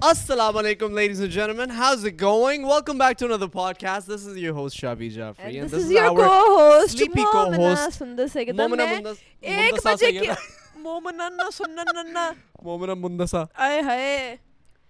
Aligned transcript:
Assalamu 0.00 0.58
alaikum, 0.60 0.92
ladies 0.92 1.18
and 1.18 1.30
gentlemen. 1.32 1.70
How's 1.70 2.04
it 2.04 2.16
going? 2.16 2.62
Welcome 2.64 2.98
back 2.98 3.16
to 3.18 3.24
another 3.24 3.48
podcast. 3.48 4.06
This 4.06 4.24
is 4.26 4.36
your 4.38 4.54
host 4.54 4.76
Shabi 4.80 5.08
Jafri, 5.12 5.60
And 5.60 5.68
this 5.68 5.84
is 5.84 5.90
your 5.90 6.10
co-host, 6.10 6.96
sleepy 6.96 7.22
Momina 7.22 7.56
co-host, 7.56 7.98
Sundar 8.00 8.26
Segedam. 8.34 8.60
Momina 8.60 8.86
میں 8.86 9.00
Mundas- 9.00 9.22
ایک 9.42 9.74
Mundasa 9.74 9.94
بجے 9.96 10.12
کی 10.12 10.18
Sayyeda. 10.18 10.36
مومنا 10.84 11.28
نہ 11.36 11.50
سننا 11.56 11.82
ننا 12.02 12.30
مومنا 12.62 12.94
مندسا 12.94 13.42
آئے 13.66 13.80
ہائے 13.88 14.36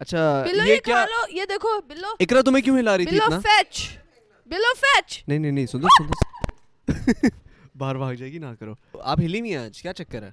اچھا 0.01 0.23
بلو 0.47 0.63
یہ 0.67 0.73
یہ 0.73 0.81
کیا 0.85 0.95
کھا 0.95 1.05
لو 1.11 1.37
یہ 1.37 1.45
دیکھو 1.49 1.81
بلو 1.89 2.09
اقرا 2.21 2.41
تمہیں 2.47 2.63
کیوں 2.65 2.79
ہلا 2.79 2.97
رہی 2.99 3.05
تھی 3.07 3.17
بلو 3.19 3.25
اتنا 3.27 3.39
فیچ 3.41 3.87
بلو 4.47 4.73
فیچ 4.81 5.23
نہیں 5.29 5.39
نہیں 5.39 5.53
نہیں 5.53 5.67
سندر 5.73 5.89
سندر 5.99 7.29
باہر 7.79 7.97
بھاگ 7.99 8.15
جائے 8.15 8.33
گی 8.33 8.39
نہ 8.39 8.53
کرو 8.61 8.75
آپ 9.01 9.21
ہلی 9.21 9.41
نہیں 9.41 9.55
آج 9.57 9.81
کیا 9.83 9.93
چکر 9.93 10.23
ہے 10.23 10.31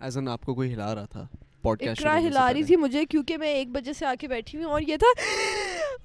ایز 0.00 0.16
ان 0.18 0.28
آپ 0.28 0.44
کو 0.46 0.54
کوئی 0.54 0.72
ہلا 0.74 0.94
رہا 0.94 1.04
تھا 1.12 1.26
پوڈ 1.64 1.80
کاسٹ 1.80 2.00
اقرا 2.00 2.18
ہلا 2.18 2.52
رہی 2.52 2.62
تھی 2.62 2.76
مجھے 2.76 3.04
کیونکہ 3.04 3.36
میں 3.36 3.52
ایک 3.54 3.68
بجے 3.72 3.92
سے 3.92 4.06
آ 4.06 4.14
کے 4.18 4.28
بیٹھی 4.28 4.58
ہوئی 4.58 4.64
ہوں 4.64 4.72
اور 4.72 4.82
یہ 4.82 4.96
تھا 4.96 5.12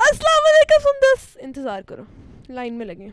السلام 0.01 0.47
علیکم 0.49 0.85
سندس 0.85 1.25
انتظار 1.39 1.81
کرو 1.87 2.03
لائن 2.49 2.73
میں 2.73 2.85
لگے 2.85 3.09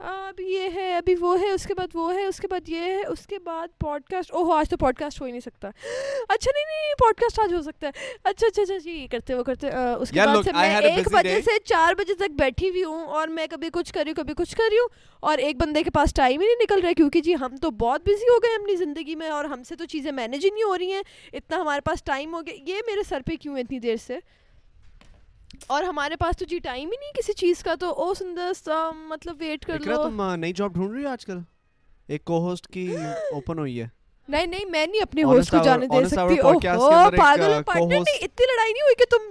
ابھی 0.00 0.44
یہ 0.54 0.68
ہے 0.74 0.96
ابھی 0.96 1.14
وہ 1.20 1.40
ہے 1.40 1.50
اس 1.50 1.64
کے 1.64 1.74
بعد 1.74 1.86
وہ 1.94 2.14
ہے 2.14 2.24
اس 2.26 2.40
کے 2.40 2.48
بعد 2.48 2.68
یہ 2.68 2.80
ہے 2.80 3.02
اس 3.06 3.26
کے 3.26 3.38
بعد 3.38 3.68
پوڈ 3.78 4.02
کاسٹ 4.02 4.32
اوہ 4.32 4.58
آج 4.58 4.68
تو 4.68 4.76
پوڈ 4.76 4.96
کاسٹ 4.96 5.20
ہو 5.20 5.26
ہی 5.26 5.30
نہیں 5.30 5.40
سکتا۔ 5.40 5.68
اچھا 6.28 6.50
نہیں 6.54 6.64
نہیں 6.64 6.94
پوڈ 6.98 7.14
کاسٹ 7.16 7.38
آج 7.38 7.54
ہو 7.54 7.62
سکتا 7.62 7.86
ہے۔ 7.86 7.92
اچھا 8.24 8.46
اچھا 8.46 8.62
اچھا 8.62 8.78
جی 8.78 9.06
کرتے 9.10 9.34
وہ 9.34 9.42
کرتے 9.42 9.68
اس 9.98 10.10
کے 10.10 10.20
بعد 10.26 10.42
سے 10.44 10.52
میں 10.52 10.76
ایک 10.80 11.08
بجے. 11.12 11.40
سے 11.42 11.50
چار 11.64 11.94
بجے 11.94 12.14
تک 12.14 12.30
بیٹھی 12.30 12.68
ہوئی 12.70 12.84
ہوں 12.84 13.06
اور 13.06 13.28
میں 13.28 13.46
کبھی 13.50 13.68
کچھ 13.72 13.92
کر 13.92 14.00
رہی 14.00 14.10
ہوں 14.10 14.16
کبھی 14.16 14.34
کچھ 14.36 14.56
کر 14.56 14.64
رہی 14.70 14.78
ہوں۔ 14.78 14.88
اور 15.20 15.38
ایک 15.38 15.56
بندے 15.56 15.82
کے 15.82 15.90
پاس 15.90 16.14
ٹائم 16.14 16.40
ہی 16.40 16.46
نہیں 16.46 16.62
نکل 16.62 16.80
رہا 16.80 16.88
ہے 16.88 16.94
کیونکہ 16.94 17.20
جی 17.20 17.34
ہم 17.34 17.56
تو 17.56 17.70
بہت 17.70 18.02
بزی 18.02 18.28
ہو 18.30 18.38
گئے 18.38 18.54
اپنی 18.54 18.76
زندگی 18.76 19.14
میں 19.14 19.28
اور 19.28 19.44
ہم 19.44 19.62
سے 19.62 19.76
تو 19.76 19.84
چیزیں 19.84 20.12
مینیج 20.12 20.44
ہی 20.44 20.50
نہیں 20.50 20.62
ہو 20.62 20.78
رہی 20.78 20.92
ہیں۔ 20.92 21.02
اتنا 21.32 21.60
ہمارے 21.60 21.80
پاس 21.80 22.02
ٹائم 22.04 22.34
ہو 22.34 22.40
گیا۔ 22.46 22.54
یہ 22.66 22.80
میرے 22.86 23.02
سر 23.08 23.20
پہ 23.26 23.36
کیوں 23.36 23.56
ہے 23.56 23.60
اتنی 23.60 23.78
دیر 23.78 23.96
سے؟ 23.96 24.18
اور 25.66 25.82
ہمارے 25.82 26.16
پاس 26.16 26.36
تو 26.36 26.44
جی 26.44 26.58
ٹائم 26.58 26.90
ہی 26.90 26.96
نہیں 27.00 27.12
کسی 27.12 27.32
چیز 27.32 27.62
کا 27.62 27.74
تو 27.74 27.90
او 27.92 28.14
سندر 28.14 28.52
سا 28.64 28.90
مطلب 28.90 29.36
ویٹ 29.38 29.64
کر 29.64 29.78
لو۔ 29.80 30.02
تم 30.02 30.34
نئی 30.34 30.52
جاب 30.52 30.72
ڈھونڈ 30.74 30.94
رہی 30.94 31.04
ہو 31.04 31.08
آج 31.08 31.26
کل؟ 31.26 31.38
ایک 32.08 32.24
کو 32.24 32.38
ہوسٹ 32.48 32.66
کی 32.66 32.86
اوپن 33.32 33.58
ہوئی 33.58 33.80
ہے۔ 33.82 33.88
نہیں 34.28 34.46
نہیں 34.46 34.64
میں 34.70 34.86
نہیں 34.86 35.02
اپنے 35.02 35.22
ہوسٹ 35.22 35.50
کو 35.50 35.56
جانے 35.64 35.86
دے 35.86 36.04
سکتی۔ 36.08 36.38
اوہ 36.38 36.52
ایک, 36.52 37.18
پاگل 37.18 37.62
پارٹنر 37.66 37.86
نہیں 37.88 38.18
اتنی 38.22 38.46
لڑائی 38.46 38.72
نہیں 38.72 38.82
ہوئی 38.82 38.94
کہ 38.94 39.04
تم 39.10 39.22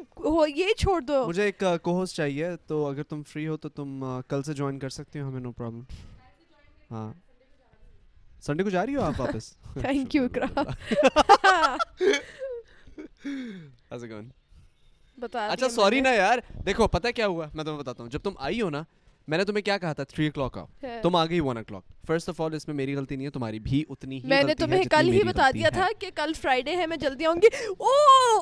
یہ 0.58 0.74
چھوڑ 0.78 1.02
دو۔ 1.02 1.28
مجھے 1.28 1.44
ایک 1.44 1.64
کو 1.82 1.92
ہوسٹ 1.92 2.16
چاہیے 2.16 2.50
تو 2.68 2.86
اگر 2.88 3.04
تم 3.04 3.24
فری 3.24 3.48
ہو 3.48 3.58
تو 3.58 3.70
تم 3.70 4.06
کل 4.28 4.44
سے 4.44 4.54
جوائن 4.54 4.80
کر 4.80 4.90
سکتی 4.90 5.20
ہو 5.20 5.28
ہمیں 5.28 5.40
نو 5.40 5.52
پرابلم 5.52 5.84
ہاں۔ 6.92 7.14
سنڈے 8.42 8.64
کو 8.64 8.70
جا 8.70 8.86
رہی 8.86 8.96
ہو 8.96 9.02
آپ 9.02 9.22
واپس؟ 9.22 9.52
تھینک 9.82 10.16
یو 10.16 10.28
بتا 10.28 10.62
اچھا 15.34 15.70
سوری 15.70 16.00
نا 16.02 16.12
یار 16.14 16.40
دیکھو 16.66 16.88
پتہ 16.88 17.08
کیا 17.16 17.28
ہوا؟ 17.28 17.48
میں 17.54 17.64
تمہیں 17.64 17.80
بتاتا 17.80 18.04
ہوں۔ 18.04 18.10
جب 18.10 18.20
تم 18.20 18.32
آئی 18.40 18.62
ہو 18.62 18.70
نا 18.70 18.84
میں 19.32 19.38
نے 19.38 19.44
تمہیں 19.44 19.62
کیا 19.62 19.78
کہا 19.78 19.94
تھا 19.94 20.04
تھری 20.04 20.26
او 20.26 20.32
کلاک 20.32 20.58
آؤ 20.58 20.66
تم 21.02 21.16
آ 21.16 21.26
گئی 21.26 21.40
one 21.40 21.58
o'clock 21.68 21.84
first 22.08 22.30
of 22.30 22.42
all 22.42 22.54
اس 22.54 22.68
میں 22.68 22.76
میری 22.76 22.96
غلطی 22.96 23.16
نہیں 23.16 23.26
ہے 23.26 23.32
تمہاری 23.32 23.60
بھی 23.60 23.84
اتنی 23.90 24.22
ہی 24.22 24.28
میں 24.28 24.44
نے 24.44 24.54
تمہیں 24.54 24.84
کل 24.84 25.10
ہی 25.10 25.24
بتا 25.24 25.50
دیا. 25.54 25.70
تھا 25.70 25.88
کہ 26.00 26.10
کل 26.16 26.32
فرائیڈے 26.42 26.76
ہے 26.76 26.88
میں 26.88 26.98
جلدی 26.98 27.26
آؤں 27.26 27.36
گی 27.36 27.48
او 27.80 27.86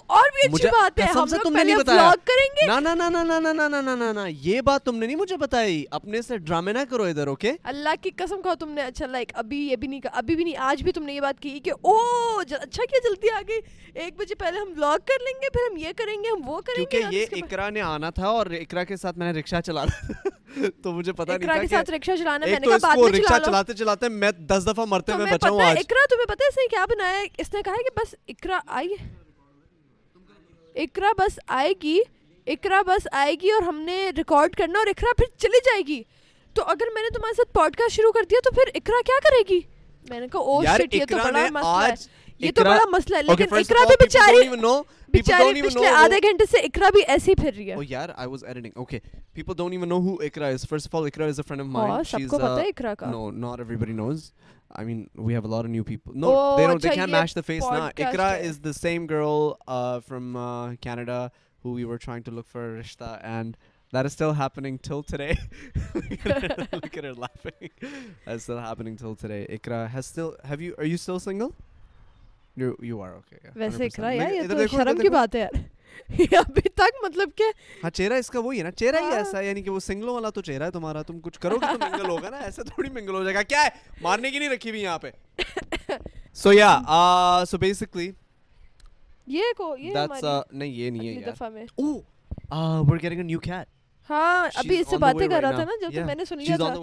اور 0.08 0.30
بھی 0.36 0.54
اچھی 0.54 0.68
بات 0.68 1.00
ہے 1.00 1.06
ہم 1.16 1.26
لوگ 1.32 1.54
پہلے 1.54 1.76
vlog 1.76 2.16
کریں 2.26 2.48
گے 2.56 2.68
نا 2.68 2.80
نا 2.80 2.94
نا 2.94 3.10
نا 3.10 3.40
نا 3.40 3.54
نا 3.54 3.82
نا 3.82 3.96
نا 3.96 4.12
نا 4.14 4.26
یہ 4.28 4.62
بات 4.62 4.84
تم 4.84 4.96
نے 4.96 5.06
نہیں 5.06 5.16
مجھے 5.16 5.38
بتائی 5.38 5.86
اپنے 5.92 6.22
سے 6.22 6.38
ڈرامے 6.38 6.74
نہ 6.74 6.80
کرو 6.90 7.04
ادھر 7.04 7.28
اوکے 7.28 7.52
اللہ 7.64 7.90
کی 8.02 8.10
قسم 8.16 8.42
کھاؤ 8.42 8.56
تم 8.56 8.70
نے 8.70 8.82
اچھا 8.82 9.06
لائک 9.06 9.32
ابھی 9.34 9.58
یہ 9.58 9.76
بھی 9.76 9.88
نہیں 9.88 10.02
کہا 10.02 10.12
ابھی 10.14 10.36
بھی 10.36 10.44
نہیں 10.44 10.58
آج 10.58 10.84
بھی 10.84 10.92
تم 10.92 11.04
نے 11.04 11.14
یہ 11.14 11.22
بات 11.22 11.40
کی 11.40 11.60
کہ 11.60 11.72
او 11.82 11.98
اچھا 12.40 12.84
کیا 12.86 13.00
جلدی 13.04 13.30
آ 13.30 13.42
گئی 13.48 13.60
ایک 13.94 14.14
بجے 14.18 14.36
پہلے 14.36 14.60
ہم 14.60 14.74
vlog 14.78 14.98
کر 15.06 15.24
لیں 15.24 15.42
گے 15.42 15.50
پھر 15.50 15.72
ہم 15.72 15.78
یہ 15.78 15.94
کریں 15.98 16.16
گے 16.24 16.30
ہم 16.30 16.50
وہ 16.50 16.62
کریں 16.62 16.86
گے 16.86 16.86
کیونکہ 16.86 17.16
یہ 17.16 17.26
اقرا 17.32 17.70
نے 17.70 17.82
آنا 17.82 18.10
تھا 18.10 18.28
اور 18.28 18.48
اقرا 18.48 18.84
کے 18.84 18.96
ساتھ 18.96 19.18
میں 19.18 19.34
نے 19.34 19.40
رکشا 19.40 19.62
چلانا 19.62 20.30
تو 20.84 20.92
مجھے 20.92 21.12
پتا 21.14 21.38
نہیں 21.38 21.68
تھا 21.68 21.84
کہ 21.84 22.16
چلانا 22.16 22.46
میں 22.46 22.60
نے 22.60 22.68
کہا 22.68 22.78
بعد 22.82 22.96
میں 22.98 23.20
لو۔ 23.20 23.46
چلاتے 23.46 23.74
چلاتے 23.74 24.10
میں 24.10 24.32
دس 24.32 24.68
دفعہ 24.68 24.86
مرتے 24.86 25.12
ہوئے 25.12 25.26
تمہیں 25.26 25.38
بچا 25.38 25.50
ہوں 25.50 25.62
آج۔ 25.62 25.78
اقرا 25.80 26.06
تمہیں 26.10 26.26
پتہ 26.26 26.44
ہے 26.44 26.48
اس 26.48 26.58
نے 26.58 26.68
کیا 26.68 26.86
بنایا؟ 26.86 27.20
ہے 27.20 27.26
اس 27.38 27.54
نے 27.54 27.62
کہا 27.62 27.74
ہے 27.74 27.84
کہ 27.84 28.00
بس 28.00 28.16
اقرا 28.28 28.60
آئی 28.68 28.94
اقرا 30.76 31.12
بس 31.18 31.40
آئے 31.48 31.74
گی 31.84 32.00
اقرا 32.48 32.82
بس 32.82 33.08
آئے 33.12 33.34
گی 33.42 33.52
اور 33.52 33.62
ہم 33.62 33.80
نے 33.82 34.10
ریکارڈ 34.18 34.56
کرنا 34.56 34.80
اور 34.80 34.88
اقرا 34.88 35.14
پھر 35.18 35.26
چلی 35.38 35.60
جائے 35.66 35.82
گی۔ 35.88 36.02
تو 36.56 36.64
اگر 36.64 36.94
میں 36.94 37.02
نے 37.02 37.10
تمہارے 37.10 37.34
ساتھ 37.34 37.54
پوڈ 37.54 37.76
کاسٹ 37.76 37.96
شروع 37.96 38.12
کر 38.12 38.24
دیا 38.30 38.40
تو 38.44 38.52
پھر 38.52 38.72
اقرا 38.76 39.02
کیا 39.06 39.20
کرے 39.24 39.44
گی؟ 39.50 39.60
میں 40.10 40.20
نے 40.20 40.28
کہا 40.28 40.40
او 40.40 40.64
شٹ 40.66 40.94
یہ 40.96 41.06
تو 41.06 41.18
بڑا 41.18 41.46
مسئلہ 41.52 41.88
ہے۔ 41.88 41.94
یہ 42.40 42.52
تو 42.56 42.64
بڑا 42.64 42.84
مسئلہ 42.90 43.18
ہے 43.18 43.22
لیکن 43.24 43.56
اکرا 43.56 43.84
بھی 43.88 43.96
بچاری 44.02 44.48
بچاری 45.14 45.62
پچھلے 45.62 45.88
آدھے 45.88 46.18
گھنٹے 46.22 46.46
سے 46.52 46.60
اکرا 46.60 46.90
بھی 46.94 47.02
ایسی 47.08 47.36
پھر 47.36 47.52
رہی 47.56 47.70
ہے۔ 47.70 47.76
او 47.76 47.84
یار 47.84 48.10
I 48.16 48.28
was 48.30 48.44
editing 48.44 48.72
okay 48.76 49.00
people 49.34 49.54
don't 49.58 49.74
even 49.74 49.90
know 49.90 49.98
who 50.02 50.16
Iqra 50.26 50.48
is 50.48 50.66
first 50.70 50.88
of 50.88 50.96
all 50.96 51.06
Iqra 51.08 51.26
is 51.26 51.40
a 51.40 51.44
friend 51.48 51.62
of 51.62 51.68
mine 51.68 52.04
she 52.04 52.16
is 52.16 52.22
سب 52.22 52.30
کو 52.30 52.38
پتہ 52.38 52.60
ہے 52.60 52.68
اکرا 52.68 52.94
کا۔ 52.96 53.12
No 53.12 53.30
not 53.32 53.60
everybody 53.76 53.94
knows 53.94 54.32
I 54.70 54.86
mean 54.88 55.06
we 55.16 55.34
have 55.34 55.44
a 55.44 55.50
lot 55.50 55.64
of 55.66 55.72
new 55.72 55.84
people 55.84 56.20
no 56.20 56.32
they 56.58 56.68
don't 56.68 56.84
they 56.84 56.90
can 56.90 57.12
match 57.12 57.36
the 57.36 57.42
face 57.48 57.64
نا 57.72 57.86
Iqra 57.88 58.30
is 58.30 58.64
the 58.64 58.72
same 58.74 59.06
girl 59.06 59.52
uh 59.68 59.98
from 60.08 60.38
Canada 60.82 61.26
who 61.64 61.74
we 61.74 61.84
were 61.84 61.98
trying 61.98 62.24
to 62.24 62.32
look 62.32 62.48
for 62.48 62.70
رشتہ 62.80 63.18
and 63.24 63.56
That 63.94 64.08
is 64.08 64.14
still 64.14 64.34
happening 64.34 64.76
till 64.80 65.00
today. 65.04 65.36
Look 66.74 66.98
at 66.98 67.04
her 67.04 67.14
laughing. 67.14 67.72
That 68.26 68.36
is 68.36 68.44
still 68.44 68.60
happening 68.60 68.98
till 68.98 69.16
today. 69.16 69.40
Ikra 69.50 69.80
has 69.90 70.06
still 70.06 70.30
have 70.44 70.62
you 70.62 70.76
are 70.78 70.86
you 70.86 70.98
still 70.98 71.18
single? 71.20 71.50
ویسے 72.62 73.78
100%. 73.78 73.86
اقرا 73.86 74.12
یار 74.12 74.32
یہ 74.32 74.40
ادھر 74.40 74.50
تو 74.50 74.58
دیکھو, 74.58 74.76
ادھر 74.76 74.84
شرم 74.84 74.98
کی 74.98 75.02
دیکھو. 75.02 75.14
بات 75.14 75.36
ہے 75.36 75.40
یار۔ 75.40 75.54
یہ 76.22 76.38
ابھی 76.38 76.62
تک 76.70 77.04
مطلب 77.04 77.30
کہ 77.36 77.44
ہاں 77.84 77.90
چہرہ 77.90 78.14
اس 78.14 78.30
کا 78.30 78.40
وہی 78.40 78.58
ہے 78.58 78.64
نا 78.64 78.72
چہرہ 78.72 78.96
ہی 78.98 79.06
ہاں۔ 79.06 79.12
ایسا 79.14 79.38
ہے 79.40 79.48
یعنی 79.48 79.62
کہ 79.62 79.70
وہ 79.70 79.80
سنگلوں 79.80 80.14
والا 80.14 80.30
تو 80.30 80.42
چہرہ 80.42 80.64
ہے 80.64 80.72
تمہارا 80.72 81.02
تم 81.02 81.20
کچھ 81.20 81.40
کرو 81.40 81.56
گے 81.56 81.66
تو 81.68 81.80
منگل 81.80 82.10
ہوگا 82.10 82.30
نا 82.30 82.38
ایسے 82.38 82.64
تھوڑی 82.64 82.90
منگل 82.90 83.16
ہو 83.16 83.24
جائے 83.24 83.36
گا۔ 83.36 83.42
کیا 83.44 83.64
ہے؟ 83.64 83.70
مارنے 84.02 84.32
کی 84.32 84.40
نہیں 84.40 84.50
رکھی 84.50 84.70
ہوئی 84.70 84.82
یہاں 84.82 85.00
پہ۔ 85.00 85.10
سو 86.34 86.54
یا 86.54 86.80
سو 87.50 87.58
بیسکلی 87.58 88.12
یہ 89.28 89.52
کو 89.58 89.76
یہ 89.80 89.94
دیٹس 89.94 90.24
ہماری 90.24 90.58
نہیں 90.58 90.70
یہ 90.70 90.90
نہیں 90.90 91.08
ہے 91.08 91.12
اگلی 91.12 91.22
یار۔ 91.22 91.32
دفعہ 91.32 91.50
میں۔ 91.50 91.64
اوہ 91.64 91.94
we 92.82 92.92
are 92.92 93.04
getting 93.04 93.20
a 93.20 93.24
new 93.24 93.40
cat 93.40 93.68
ہاں 94.10 94.48
ابھی 94.56 94.80
اس 94.80 94.88
سے 94.90 94.98
باتیں 94.98 95.28
کر 95.28 95.42
رہا 95.42 95.52
تھا 95.52 95.64
نا 95.64 95.72
جب 95.82 95.96
تو 95.96 96.06
میں 96.06 96.16
نے 96.16 96.26
سن 96.26 96.38
لیا 96.38 96.56
تھا۔ 96.58 96.74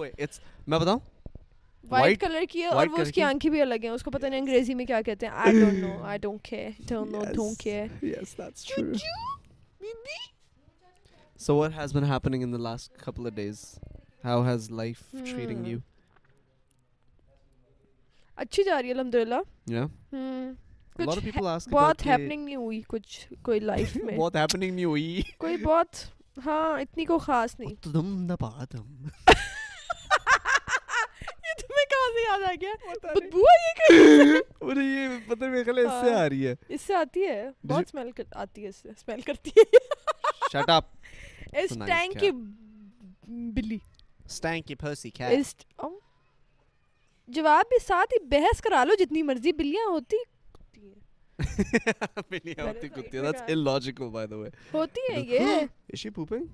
میں 0.67 0.79
بتاؤں؟ 0.79 0.99
وائٹ 1.91 2.05
white- 2.07 2.19
کلر 2.21 2.45
کی 2.51 2.61
ہے 2.61 2.67
اور 2.67 2.87
وہ 2.87 2.93
color 2.93 3.03
اس 3.03 3.13
کی؟ 3.13 3.23
آنکھیں 3.23 3.51
بھی 3.51 3.61
الگ 3.61 3.83
ہیں 3.83 3.91
اس 3.91 4.03
کو 4.03 4.11
پتہ 4.11 4.27
نہیں 4.27 4.41
انگریزی 4.41 4.75
میں 4.75 4.85
کیا 4.87 5.01
کہتے 5.03 5.27
ہیں 5.27 5.33
I 5.35 5.61
don't 5.61 5.79
know 5.79 6.03
I 6.05 6.19
don't 6.19 6.43
care 6.43 6.71
don't 6.89 7.11
know 7.13 7.25
don't 7.35 7.59
care 7.59 8.05
yes 8.05 8.37
that's 8.39 8.65
true 8.67 8.93
so 11.41 11.57
what 11.57 11.73
has 11.77 11.93
been 11.95 12.05
happening 12.05 12.43
in 12.43 12.53
the 12.53 12.59
last 12.63 12.97
couple 13.05 13.27
of 13.27 13.33
days 13.35 13.65
how 14.25 14.45
has 14.47 14.71
life 14.71 15.01
treating. 15.13 15.67
You 15.67 15.79
اچھی 18.39 18.63
جا 18.63 18.81
رہی 18.83 18.89
ہے 18.89 18.95
الحمدللہ 18.95 19.41
یا 19.67 19.85
ہم 19.85 20.53
a 20.99 21.05
lot 21.05 21.09
of 21.09 21.17
کچھ 21.17 21.27
people 21.29 21.49
ask 21.55 21.69
بہت 21.71 22.07
happening 22.07 22.45
نہیں 22.45 22.57
ہوئی 22.57 22.81
کچھ 22.89 23.33
کوئی 23.43 23.61
لائف 23.61 23.97
میں 23.97 24.17
بہت 24.17 24.37
ہیپننگ 24.37 24.75
نہیں 24.75 24.85
ہوئی 24.85 25.21
کوئی 25.39 25.57
بہت 25.57 25.97
ہاں 26.47 26.81
اتنی 26.81 27.05
کو 27.05 27.19
خاص 27.19 27.59
نہیں 27.61 27.75
تم 27.83 28.27
کہاں 28.29 28.65
سے 28.73 28.79
یاد 32.27 32.43
آ 32.43 32.53
گیا؟ 32.61 32.75
بدبو 33.03 33.43
آئی 33.43 33.97
ہے 33.97 34.39
اور 34.61 34.77
یہ 34.77 35.09
پتہ 35.27 35.45
میرے 35.45 35.65
خیال 35.65 35.79
ہے 35.79 35.85
اس 35.85 36.05
سے 36.05 36.11
ہاں۔ 36.11 36.25
آ 36.25 36.29
رہی 36.29 36.47
ہے۔ 36.47 36.55
اس 36.69 36.83
سے 36.83 36.95
آتی 36.95 37.27
ہے۔ 37.27 37.51
بہت 37.67 37.85
اسمیل 37.87 38.11
آتی 38.35 38.63
ہے 38.63 38.69
اس 38.69 38.77
سے 38.77 38.89
اسمیل 38.89 39.21
کرتی 39.21 39.51
ہے۔ 39.57 39.65
شٹ 40.53 40.71
اپ 40.71 40.85
اس 41.53 41.79
ٹینک. 41.87 42.21
کی 42.21 42.31
بلی۔ 43.53 43.79
stanky 44.37 44.75
pussy 44.85 45.11
cat 45.21 45.39
اس 45.39 45.55
او، 45.77 45.89
جواب 47.29 47.65
بھی 47.69 47.79
ساتھ 47.87 48.15
ہی 48.15 48.25
بحث 48.27 48.61
کرا 48.61 48.85
لو 48.85 48.95
جتنی 48.95 49.23
مرضی 49.23 49.53
بلیاں 49.53 49.91
ہوتی۔ 49.91 50.17
بلیاں 52.31 52.67
ہوتی 52.67 52.89
کتی 52.89 53.19
that's 53.19 53.41
that. 53.41 53.51
illogical 53.51 54.11
by 54.15 54.27
the 54.33 54.39
way 54.43 54.51
ہوتی 54.75 55.01
ہیں 55.13 55.21
یہ۔ 55.27 55.47
is 55.93 56.01
she 56.01 56.11
pooping 56.19 56.45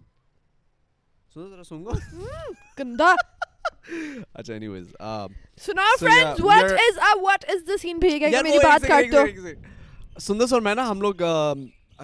سنو 1.35 1.49
ذرا 1.49 1.65
سن 1.65 1.85
گو 1.85 1.91
گندا۔ 2.79 3.15
اچھا 4.35 4.55
um 4.55 5.33
سنا 5.57 5.83
So, 5.91 5.99
friends 6.01 6.41
what 6.41 6.65
is 6.65 6.99
what 7.23 7.45
is 7.49 7.67
the 7.69 7.77
scene 7.83 7.99
بھیجے 7.99 8.21
گا 8.23 8.43
میری 8.43 8.59
بات 8.63 8.89
کاٹ 8.89 9.05
second, 9.05 9.45
دو. 9.45 10.19
سندر 10.21 10.53
اور 10.53 10.61
میں 10.61 10.75
نا 10.75 10.91
ہم 10.91 11.01
لوگ 11.01 11.23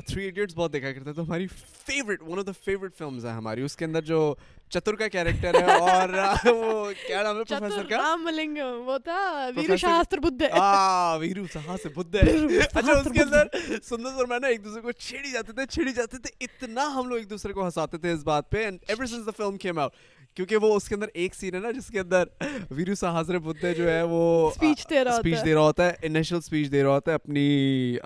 تھری 0.07 0.25
ایڈیٹس 0.25 0.55
بہت 0.57 0.73
دیکھا 0.73 0.93
کرتے 0.93 1.13
تو 1.13 1.23
ہماری 1.23 1.47
favourite 1.87 2.23
one 2.23 2.39
of 2.39 2.47
the 2.47 2.53
favourite 2.65 2.95
films 2.99 3.25
ہے 3.27 3.31
ہماری 3.31 3.63
اس 3.63 3.77
کے 3.77 3.85
اندر 3.85 4.01
جو 4.01 4.35
چتر 4.71 4.95
کا 4.95 5.09
کیریکٹر 5.09 5.55
ہے 5.55 5.75
اور 5.75 6.09
وہ 6.47 6.91
کیا 7.07 7.23
نام 7.23 7.39
ہے 7.39 7.45
پروفیسر 7.45 7.87
کا 7.89 7.97
رام 7.97 8.25
ملنگم 8.25 8.83
وہ 8.87 8.99
تھا 8.99 9.49
ویرو 9.57 9.77
شاستر 9.77 10.21
بدھ 10.21 10.43
آ 10.53 11.17
ویرو 11.17 11.45
سے 11.53 11.89
بدھ 11.89 12.17
اچھا 12.17 12.93
اس 12.93 13.09
کے 13.15 13.23
اندر 13.23 13.79
سندر 13.83 14.09
اور 14.09 14.27
میں 14.27 14.39
نا 14.39 14.49
ایک 14.49 14.65
دوسرے 14.65 14.81
کو 14.81 14.93
چھیڑی 14.93 15.33
جاتے 15.33 15.53
تھے 15.53 15.67
چھیڑی 15.67 15.93
جاتے 15.93 16.19
تھے 16.19 16.31
اتنا 16.41 16.87
ہم 16.95 17.09
لوگ 17.09 17.19
ایک 17.19 17.31
دوسرے 17.31 17.53
کو 17.53 17.65
ہنساتے 17.65 17.99
تھے 17.99 18.13
اس 18.13 18.25
بات 18.25 18.51
پہ 18.51 18.65
and 18.65 18.79
ever 18.89 19.07
since 19.07 19.27
the 19.27 19.33
film 19.37 19.57
came 19.57 19.79
out 19.79 19.93
کیونکہ 20.39 20.57
وہ 20.57 20.75
اس 20.77 20.89
کے 20.89 20.95
اندر 20.95 21.07
ایک 21.15 21.35
سین 21.35 21.55
ہے 21.55 21.61
نا 21.61 21.71
جس 21.71 21.87
کے 21.87 22.01
اندر 22.01 22.25
ویرو 22.71 22.95
سہاسر 22.95 23.39
بدھے 23.39 23.73
جو 23.75 23.89
ہے 23.91 24.03
وہ 24.03 24.51
اسپیچ 24.51 24.85
دے 24.91 25.03
رہا 25.05 25.15
اسپیچ 25.15 25.45
دے 25.45 25.55
رہا 25.55 25.61
ہوتا 25.61 25.87
ہے 25.87 25.93
انیشل 26.03 26.37
اسپیچ 26.37 26.71
دے 26.73 26.83
رہا 26.83 26.91
ہوتا 26.91 27.11
ہے 27.11 27.15
اپنی 27.15 27.97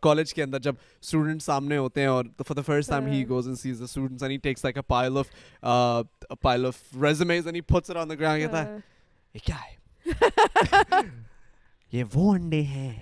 کالج 0.00 0.32
کے 0.34 0.42
اندر 0.42 0.58
جب 0.58 0.74
اسٹوڈنٹ 1.02 1.42
سامنے 1.42 1.76
ہوتے 1.76 2.00
ہیں 2.00 2.08
اور 2.08 2.24
for 2.38 2.54
the 2.54 2.62
first 2.62 2.90
time 2.90 3.06
he 3.06 3.22
goes 3.28 3.46
and 3.46 3.58
says 3.58 3.78
the 3.78 3.84
students 3.84 4.22
and 4.22 4.32
he 4.32 4.38
takes 4.38 4.64
like 4.64 4.78
a 4.78 4.82
pile 4.88 5.18
of 5.18 6.40
pile 6.40 6.66
of 6.66 6.80
resumes 7.02 7.46
and 7.46 7.56
he 7.56 7.60
puts 7.60 7.90
it 7.90 7.96
on 7.96 8.10
ground 8.10 8.42
کہتا 8.42 8.64
ہے 8.64 8.78
یہ 9.34 9.46
کیا 9.46 9.56
ہے 9.56 11.00
یہ 11.92 12.04
وہ 12.14 12.32
انڈے 12.34 12.62
ہیں 12.62 12.92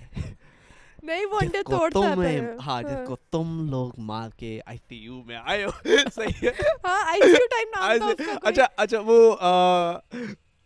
نہیں 1.02 1.24
وہ 1.26 1.38
انڈے 1.42 1.62
توڑتا 1.70 2.08
ہے 2.22 2.38
ہاں 2.66 2.80
جس 2.82 3.06
کو 3.06 3.16
تم 3.30 3.68
لوگ 3.70 3.90
مار 4.08 4.28
کے 4.38 4.58
آئی 4.66 4.78
سی 4.78 4.96
یو 4.96 5.22
میں 5.26 5.36
آئے 5.36 5.64
ہو 5.64 5.70
صحیح 6.14 6.42
ہے 6.42 6.52
ہاں 6.84 7.00
آئی 7.06 7.20
سی 7.20 7.30
یو 7.30 7.46
ٹائم 7.50 7.68
نام 7.74 7.98
تھا 7.98 8.06
اس 8.06 8.26
کا 8.26 8.48
اچھا 8.48 8.66
اچھا 8.76 9.00
وہ 9.06 9.18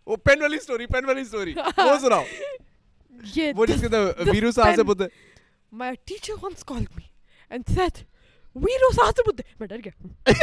وہ 0.06 0.16
پین 0.24 0.42
والی 0.42 0.56
اسٹوری 0.56 0.86
پین 0.86 1.04
والی 1.04 1.20
اسٹوری 1.20 1.54
وہ 1.78 1.98
سناؤ 2.00 2.24
یہ 3.36 3.52
وہ 3.56 3.66
جس 3.66 3.80
کے 3.80 3.86
اندر 3.86 4.28
ویرو 4.32 4.50
صاحب 4.50 4.76
سے 4.76 4.82
بدھے 4.82 5.08
my 5.72 5.94
teacher 6.06 6.36
once 6.38 6.62
called 6.62 6.96
me 6.96 7.10
and 7.50 7.74
said 7.76 8.04
Veeru 8.56 8.90
سہاسر 8.94 9.28
بدھے 9.28 9.52
میں 9.60 9.68
ڈر 9.68 9.80
گیا 9.84 10.42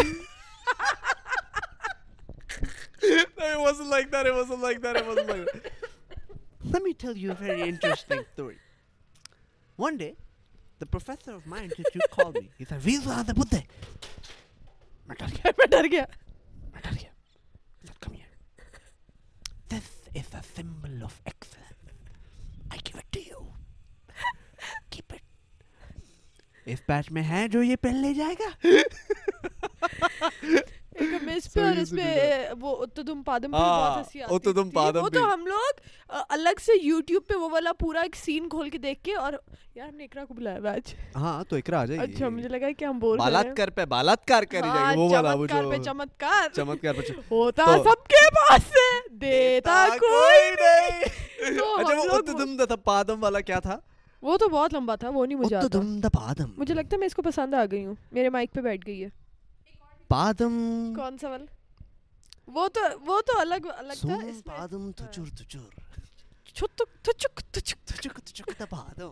it 3.04 3.60
wasn't 3.60 3.90
like 3.90 4.12
that. 4.12 4.26
It 4.26 4.34
wasn't 4.34 4.62
like 4.62 4.82
that. 4.82 4.96
It 4.96 5.06
wasn't 5.06 5.28
like 5.28 5.46
that. 5.46 5.72
Let 6.74 6.84
me 6.84 6.94
tell 6.94 7.16
you 7.16 7.32
a 7.32 7.34
very 7.36 7.62
interesting 7.64 8.26
story. 8.34 8.58
One 9.82 9.98
day, 9.98 10.16
the 10.80 10.86
professor 10.86 11.32
of 11.32 11.46
my 11.48 11.60
institute 11.64 12.04
called 12.12 12.36
me. 12.36 12.50
He 12.58 12.66
said, 12.66 12.82
where's 12.84 13.08
are 13.08 13.24
the 13.24 13.34
bud 13.34 13.56
میں 15.10 15.16
ڈر 15.20 15.32
گیا 15.32 15.52
میں 15.58 15.66
ڈر 15.72 15.86
گیا 15.92 16.04
میں 16.74 16.82
ڈر 16.84 16.92
گیا 16.92 17.94
come 18.02 18.14
here 18.14 18.28
this 19.72 19.90
is 20.16 20.36
a 20.36 20.42
symbol 20.56 21.04
of 21.04 21.20
excellence 21.26 22.72
I 22.72 22.80
give 22.88 22.98
it 22.98 23.14
to 23.14 23.20
you 23.22 23.42
keep 24.90 25.14
it 25.14 25.24
اس 26.68 26.82
بیچ 26.90 27.12
میں 27.12 27.24
ہے 27.30 27.48
جو 27.52 27.64
یہ 27.64 27.76
پہن 27.82 28.02
لے 28.02 28.14
جائے 28.14 28.36
گا 28.40 28.50
ہم 35.24 35.46
لوگ 35.48 35.80
الگ 36.30 36.60
سے 36.62 36.72
یوٹیوب 36.82 37.28
پہ 37.28 37.36
وہ 37.36 37.50
والا 37.52 37.72
پورا 37.80 38.02
ایک 38.02 38.16
سین 38.16 38.50
کھول 38.50 38.70
کے 38.70 38.78
دیکھ 38.78 39.04
کے 39.04 39.16
اور 39.16 39.34
یار 39.76 39.88
ہم 39.88 39.96
نے 39.96 40.04
اقرا 40.04 40.26
کو 40.26 40.34
بلایا 40.34 40.72
آج 40.72 40.94
ہاں 41.16 41.44
تو 41.44 41.56
اقرا 41.56 41.80
آ 41.80 41.86
جائے 41.86 42.00
اچھا 42.00 42.30
مجھے 42.30 42.50
لگا 42.50 42.72
کہ 42.78 42.86
ہم 42.86 43.00
کر 43.56 43.70
بالاتکار 43.86 44.44
پہ 44.50 44.62
گی 44.64 44.98
وہ 44.98 45.10
والا 45.10 45.34
وہ 45.34 45.46
جو 45.48 45.84
چمتکار 45.84 46.50
چمتکار 46.56 46.94
پہ 46.94 47.20
ہوتا 47.32 47.66
سب 47.84 48.08
کے 48.08 48.26
پاس 48.32 48.72
ہے 48.72 48.92
دیتا 49.12 49.86
کوئی 50.00 50.50
نہیں 50.52 51.04
اچھا 51.42 51.64
وہ 51.64 51.94
لوگ 51.94 52.14
اتدم 52.14 52.56
دا 52.58 52.76
پادم 52.76 53.24
والا 53.24 53.40
کیا 53.40 53.60
تھا 53.60 53.80
وہ 54.24 54.38
تو 54.38 54.50
بہت 54.50 54.74
لمبا 54.74 54.96
تھا 54.96 55.10
وہ 55.10 55.26
نہیں 55.26 55.38
مجھے 55.38 55.58
مجھے 56.58 56.74
لگتا 56.74 56.96
ہے 56.96 56.98
میں 56.98 57.06
اس 57.06 57.16
کو 57.16 57.22
پسند 57.22 57.54
آ 57.54 57.64
گئی 57.72 57.86
ہوں 57.86 57.96
میرے 58.12 58.30
مائک 58.30 58.54
پہ 58.54 58.62
بیٹھ 58.62 58.88
گئی 58.88 59.04
ہے 59.04 59.10
پادم 60.12 60.56
کون 60.96 61.18
سا 61.18 61.30
والا 61.30 61.46
وہ 62.48 62.68
تو 62.68 62.82
وہ 63.06 63.20
تو 63.28 63.40
الگ 63.40 63.68
الگ 63.76 64.02
تھا 64.02 64.14
اس 64.16 64.24
میں 64.38 64.42
پادم 64.48 64.92
تچور 64.94 65.28
تچور 65.38 65.70
چھتک 66.56 66.96
تچک 67.04 67.40
تچک 67.52 67.86
تچک 67.86 68.20
تچک 68.22 68.50
دا 68.60 68.66
پادم 68.70 69.12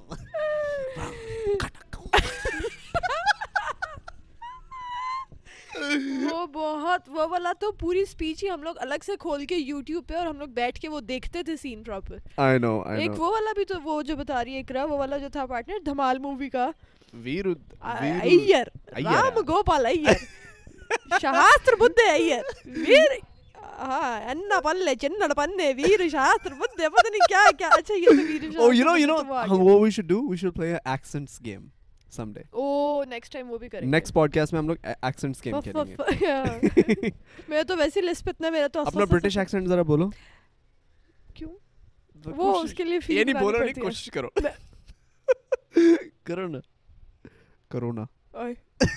وہ 6.24 6.46
بہت 6.48 7.08
وہ 7.08 7.28
والا 7.30 7.52
تو 7.60 7.72
پوری 7.80 8.02
اسپیچ 8.02 8.44
ہی 8.44 8.50
ہم 8.50 8.64
لوگ 8.64 8.76
الگ 8.80 9.04
سے 9.06 9.16
کھول 9.20 9.46
کے 9.46 9.56
یوٹیوب 9.56 10.08
پہ 10.08 10.16
اور 10.16 10.28
ہم 10.28 10.40
لوگ 10.40 10.48
بیٹھ 10.54 10.80
کے 10.80 10.90
وہ 10.90 11.00
دیکھتے 11.08 11.44
تھے 11.44 11.56
سین 11.58 11.84
پراپر 11.84 12.18
آئی 12.38 12.60
نو 12.60 12.82
آئی 12.82 13.02
ایک 13.02 13.10
نو 13.10 13.24
وہ 13.24 13.32
والا 13.32 13.54
بھی 13.56 13.66
تو 13.66 13.80
وہ 13.84 14.02
جو 14.02 14.16
بتا 14.16 14.44
رہی 14.44 14.56
ہے 14.56 14.60
اقرا 14.60 14.84
وہ 14.84 14.98
والا 14.98 15.18
جو 15.18 15.30
تھا 15.32 15.46
پارٹنر 15.46 15.80
دھمال 15.86 16.18
مووی 16.18 16.50
کا 16.50 16.70
ویر 17.16 17.46
ایر. 17.46 18.68
رام 18.98 19.40
گوپال 19.48 19.86
ایر 19.86 20.18
شہاسر 21.22 21.76
بدھے 21.80 22.12
ایر 22.12 22.44
ویر 22.78 23.18
ہاں 23.80 24.30
انا 24.32 24.60
پلے 24.62 24.96
چنڑ 25.02 25.34
پنے 25.38 25.72
ویر 25.74 26.08
شہاسر 26.12 26.54
بدھے 26.54 26.90
پتہ 26.90 27.08
نہیں 27.08 27.28
کیا 27.28 27.44
کیا 27.58 27.68
اچھا 27.78 27.94
یہ 27.96 28.06
تو 28.06 28.24
ویر 28.24 28.74
you 28.74 28.86
know, 28.86 28.96
you 28.96 29.08
know, 29.08 29.20
تو 29.48 29.60
وہ 29.60 29.80
we 29.82 29.92
should 29.92 30.10
do? 30.10 30.22
We 30.32 30.38
should 30.38 30.56
play 30.56 30.72
an 30.72 30.90
accents 30.94 31.38
game 31.48 31.68
someday. 32.18 32.44
Oh 32.52 33.04
next 33.10 33.34
time 33.34 33.52
وہ 33.52 33.58
بھی 33.58 33.70
کریں 33.70 33.88
گے 33.88 33.92
Next 33.98 34.18
podcast 34.18 34.54
میں 34.54 34.60
ہم 34.60 34.68
لوگ 34.68 34.76
game 34.84 35.34
فف- 35.34 35.64
کھیلیں 36.10 37.02
گے. 37.02 37.10
میں 37.48 37.64
تو 37.64 37.78
ویسے 37.78 38.02
لسٹ 38.02 38.26
پہ 38.26 38.30
اتنا 38.30 38.50
میرا 38.50 38.68
تو 38.68 38.82
اپنا 38.82 39.06
برٹش 39.06 39.38
ایکسنٹ 39.38 39.68
ذرا 39.68 39.82
بولو 39.92 40.10
کیوں 41.36 41.54
وہ 42.26 42.54
اس 42.62 42.74
کے 42.74 42.84
لیے 42.84 43.00
یہ 43.10 43.24
نہیں 43.24 43.42
بولو 43.42 43.58
نہیں 43.58 43.82
کوشش 43.82 44.10
کرو 44.14 44.28
کرو 46.24 46.48
نا 46.48 46.60
کرو 47.72 47.92
نا 47.92 48.06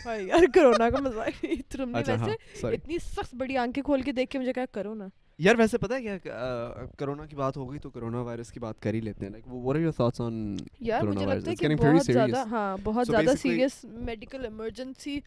یار 0.07 0.45
کرونا 0.55 0.91
کا 0.91 1.01
مزہ 1.01 1.29
تم 1.71 1.91
نے 1.91 2.03
ویسے 2.07 2.67
اتنی 2.69 2.99
سخت 2.99 3.35
بڑی 3.35 3.57
آنکھیں 3.57 3.83
کھول 3.83 4.03
کے 4.03 4.13
دیکھ 4.13 4.31
کے 4.31 4.39
مجھے 4.39 4.53
کہا 4.53 4.65
کرو 4.73 4.95
نا 4.95 5.09
یار 5.39 5.55
ویسے 5.59 5.79
پتہ 5.79 5.95
ہے 5.95 6.19
کیا 6.23 6.85
کرونا 6.99 7.27
کی 7.27 7.37
بات 7.37 7.57
ہو 7.57 7.71
گئی 7.71 7.79
تو 7.79 7.91
کرونا 7.91 8.21
وائرس 8.21 8.53
کی 8.53 8.61
بات 8.61 8.81
کر 8.81 8.95
ہی 8.95 9.01
لیتے 9.01 9.27
ہیں 9.27 9.33
like 9.33 9.45
what 9.49 9.77
are 9.77 9.83
your 9.85 9.95
thoughts 10.01 10.21
on 10.27 10.57
یار 10.81 11.03
مجھے. 11.03 11.27
لگتا 11.27 11.51
ہے 11.51 11.57
کہ 11.57 11.69
بہت 11.69 12.07
زیادہ. 12.07 12.45
ہاں 12.51 12.77
بہت 12.85 13.07
زیادہ 13.07 13.37
سیریس 13.43 13.85
میڈیکل 13.85 14.45
ایمرجنسی 14.45 15.21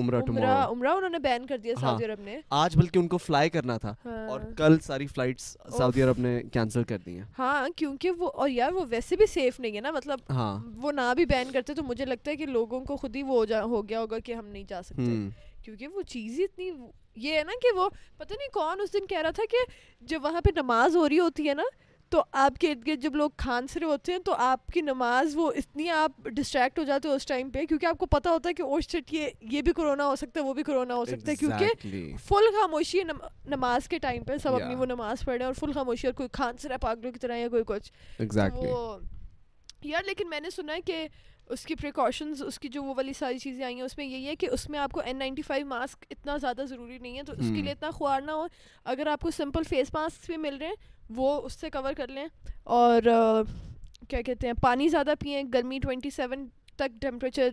umrah 0.01 0.23
عمرہ 0.29 0.67
عمرہ 0.69 0.89
انہوں 0.89 1.09
نے 1.09 1.19
بین 1.19 1.47
کر 1.47 1.59
دیا 1.59 1.75
ہاں۔ 1.75 1.81
سعودی 1.81 2.05
عرب 2.05 2.21
نے۔ 2.21 2.41
آج 2.51 2.77
بلکہ 2.77 2.99
ان 2.99 3.09
کو 3.09 3.19
فلائی 3.19 3.51
کرنا 3.51 3.79
تھا۔ 3.79 3.95
ہاں۔ 4.05 4.29
اور 4.29 4.41
کل 4.57 4.79
ساری 4.79 5.07
فلائٹس 5.07 5.57
سعودی 5.79 6.03
عرب 6.03 6.19
نے 6.19 6.43
کینسل 6.53 6.85
کر 6.85 6.99
دی 6.99 7.17
ہیں۔ 7.17 7.25
ہاں 7.39 7.69
کیونکہ 7.77 8.11
وہ 8.11 8.31
اور 8.35 8.49
یار 8.49 8.73
وہ 8.73 8.85
ویسے 8.89 9.17
بھی 9.17 9.27
سیف 9.27 9.61
نہیں 9.61 9.77
ہے 9.77 9.81
نا۔ 9.81 9.91
مطلب 9.91 10.19
ہاں۔ 10.31 10.65
وہ 10.77 10.93
نہ 10.93 11.13
بھی 11.17 11.27
بین 11.27 11.53
کرتے 11.53 11.75
تو 11.75 11.83
مجھے 11.83 12.05
لگتا 12.05 12.31
ہے 12.31 12.37
کہ 12.37 12.47
لوگوں 12.47 12.81
کو 12.81 12.97
خود 12.97 13.17
ہی 13.17 13.23
وہ 13.23 13.45
ہو 13.61 13.89
گیا 13.89 14.01
ہوگا 14.01 14.19
کہ 14.19 14.33
ہم 14.33 14.47
نہیں 14.47 14.65
جا 14.69 14.83
سکتے۔ 14.83 15.29
کیونکہ 15.63 15.89
وہ 15.89 16.03
چیز 16.03 16.39
ہی 16.39 16.45
اتنی 16.45 16.71
یہ 17.17 17.35
ہے 17.35 17.45
نا 17.45 17.53
کہ 17.63 17.79
وہ 17.79 17.89
پتہ 18.17 18.35
نہیں 18.35 18.49
کون 18.53 18.81
اس 18.81 18.93
دن 18.93 19.07
کہہ 19.07 19.21
رہا 19.21 19.31
تھا 19.31 19.43
کہ 19.51 19.57
جب 20.01 20.25
وہاں 20.25 20.41
پہ 20.41 20.51
نماز 20.57 20.97
ہو 20.97 21.09
رہی 21.09 21.19
ہوتی 21.19 21.49
ہے 21.49 21.55
نا 21.55 21.63
تو 22.09 22.25
آپ 22.33 22.59
کے 22.59 22.71
ارد 22.71 22.87
گرد 22.87 23.03
جب 23.03 23.15
لوگ 23.17 23.31
کھانس 23.37 23.77
رہے 23.77 23.87
ہوتے 23.87 24.13
ہیں 24.13 24.19
تو 24.19 24.35
آپ 24.35 24.67
کی 24.67 24.81
نماز 24.81 25.33
وہ 25.35 25.53
اتنی 25.53 25.91
آپ 25.91 26.11
ڈسٹریکٹ 26.25 26.79
ہو 26.79 26.85
جاتے 26.85 27.09
ہو 27.09 27.15
اس 27.15 27.27
ٹائم 27.27 27.51
پہ 27.51 27.65
کیونکہ 27.65 27.87
آپ 27.87 27.99
کو 27.99 28.07
پتہ 28.07 28.29
ہوتا 28.29 28.49
ہے 28.49 28.55
کہ 28.55 28.63
اوش 28.63 28.89
چٹ 28.89 29.15
یہ 29.15 29.29
یہ 29.41 29.63
بھی 29.63 29.73
کرونا 29.73 30.07
ہو 30.07 30.17
سکتا 30.17 30.41
ہے 30.41 30.45
وہ 30.45 30.55
بھی 30.55 30.63
کرونا 30.63 30.95
ہو 30.95 31.05
سکتا 31.05 31.31
ہے 31.31 31.37
کیونکہ. 31.37 31.67
فل 32.29 32.51
خاموشی 32.61 32.99
ہے 32.99 33.05
نم- 33.05 33.29
نماز 33.47 33.89
کے 33.89 33.99
ٹائم 33.99 34.25
پہ 34.25 34.37
سب 34.37 34.55
اپنی. 34.55 34.75
وہ 34.75 34.87
نماز 34.87 35.25
پڑھے 35.25 35.45
اور 35.45 35.55
فل 35.55 35.73
خاموشی 35.73 36.07
اور 36.07 36.15
کوئی 36.15 36.29
کھانس 36.33 36.65
رہا 36.65 36.75
ہے 36.75 36.79
پاگلوں 36.79 37.13
کی 37.13 37.19
طرح 37.19 37.37
یا 37.37 37.49
کوئی 37.49 37.63
کچھ 37.67 37.93
یار 39.83 40.03
لیکن 40.07 40.29
میں 40.31 40.41
نے 40.41 40.51
سنا 40.51 40.75
ہے 40.75 40.81
کہ 40.81 41.09
اس 41.47 41.65
کی 41.65 41.75
پریکاشنز 41.75 42.43
اس 42.43 42.59
کی 42.59 42.69
جو 42.69 42.83
وہ 42.83 42.95
والی 42.97 43.13
ساری 43.13 43.39
چیزیں 43.39 43.65
آئی 43.65 43.75
ہیں 43.75 43.83
اس 43.83 43.97
میں 43.99 44.07
یہی 44.07 44.27
ہے 44.27 44.37
کہ 44.37 44.49
اس 44.53 44.71
میں 44.71 44.79
آپ 44.79 44.93
کو 44.93 45.01
این 45.01 45.19
نائنٹی 45.19 45.43
فائیو 45.43 45.67
ماسک 45.67 46.05
اتنا 46.11 46.37
زیادہ 46.37 46.63
ضروری 46.69 46.99
نہیں 46.99 47.19
ہے 47.19 47.23
تو 47.23 47.33
اس 47.33 47.49
کے 47.55 47.63
لیے 47.63 47.73
اتنا 47.73 47.91
خوار 47.91 48.21
نہ 48.21 48.31
ہو۔ 48.31 48.47
اگر 48.85 49.07
آپ 49.07 49.21
کو 49.21 49.31
سمپل 49.31 49.63
فیس 49.63 49.95
ماسک 49.95 50.27
بھی 50.27 50.37
مل 50.37 50.57
رہے 50.57 50.67
ہیں 50.67 50.75
وہ 51.11 51.43
اس 51.43 51.53
سے 51.53 51.71
کور 51.71 51.93
کر 51.93 52.09
لیں۔ 52.09 52.27
اور 52.65 53.03
کیا 54.09 54.23
کہتے 54.23 54.47
ہیں 54.47 54.55
پانی 54.63 54.89
زیادہ 54.89 55.15
پئیں 55.21 55.43
گرمی 55.55 55.79
ٹوینٹی 55.79 56.11
سیون 56.11 56.47
تک 56.77 57.01
ٹیمپریچر 57.01 57.49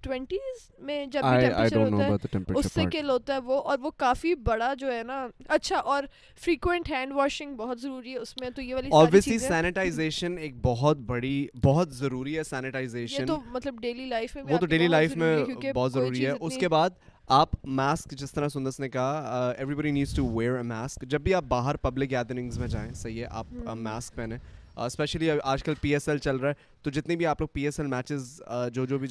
ٹوینٹیز 0.00 0.70
میں 0.78 1.06
جب 1.06 1.22
بھی 1.22 1.40
ٹیمپریچر 1.40 1.76
ہوتا 1.76 2.06
ہے 2.06 2.12
اس 2.54 2.72
سے. 2.72 2.84
کل 2.92 3.10
ہوتا 3.10 3.34
ہے 3.34 3.38
وہ 3.38 3.60
اور 3.62 3.78
وہ 3.78 3.90
کافی 3.96 4.34
بڑا 4.34 4.74
جو 4.74 4.92
ہے 4.92 5.02
نا 5.02 5.26
اچھا 5.48 5.76
اور 5.76 6.04
فریکوینٹ 6.40 6.90
ہینڈ 6.90 7.12
واشنگ 7.12 7.54
بہت 7.56 7.80
ضروری 7.80 8.12
ہے 8.12 8.18
اس 8.18 8.34
میں 8.40 8.50
تو 8.50 8.62
یہ 8.62 8.74
والی 8.74 9.20
سینیٹائزیشن 9.38 10.38
ایک 10.38 10.54
بہت 10.62 10.96
بڑی 10.96 11.46
بہت 11.64 11.94
ضروری 11.94 12.38
ہے 12.38 12.42
سینیٹائزیشن 12.42 13.26
تو 13.26 13.38
مطلب 13.46 13.80
ڈیلی 13.80 14.06
لائف 14.06 14.36
میں 14.36 14.42
وہ 14.42 14.58
تو 14.58 14.66
ڈیلی 14.66 14.84
بہت 14.84 14.90
لائف 14.90 15.16
میں 15.16 15.26
ضروری 15.26 15.40
ہے 15.40 15.46
کیونکہ 15.46 15.72
بہت 15.72 15.92
ضروری 15.92 16.26
ہے۔ 16.26 16.32
اس 16.40 16.56
کے 16.56 16.68
بعد 16.68 16.90
آپ 17.28 17.48
ماسک 17.64 18.10
جس 18.10 18.32
طرح 18.32 18.48
سندس 18.48 18.80
نے 18.80 18.88
کہا 18.88 19.52
everybody 19.74 19.90
needs 19.90 20.16
to 20.16 20.26
wear 20.26 20.56
a 20.56 20.62
mask 20.62 21.02
جب 21.02 21.20
بھی 21.20 21.34
آپ 21.34 21.44
باہر 21.48 21.76
پبلک 21.76 22.10
گیدرنگز 22.10 22.58
میں 22.58 22.68
جائیں 22.68 22.92
صحیح 22.94 23.20
ہے 23.20 23.26
آپ 23.30 23.46
ماسک 23.76 24.14
پہنیں۔ 24.14 24.38
اسپیشلی 24.84 25.30
آج 25.44 25.62
کل 25.62 25.74
پی 25.80 25.92
ایس 25.92 26.08
ایل 26.08 26.18
چل 26.18 26.36
رہا 26.36 26.48
ہے 26.48 26.54
تو 26.82 26.90
جتنے 26.90 27.16
بھی 27.16 27.26
آپ 27.26 27.40
لوگ 27.40 27.48
پی 27.52 27.62
ایس 27.62 27.80
ایل 27.80 27.86
میچز 27.86 28.40
جو 28.72 28.86
جو 28.86 28.98
بھی 28.98 29.08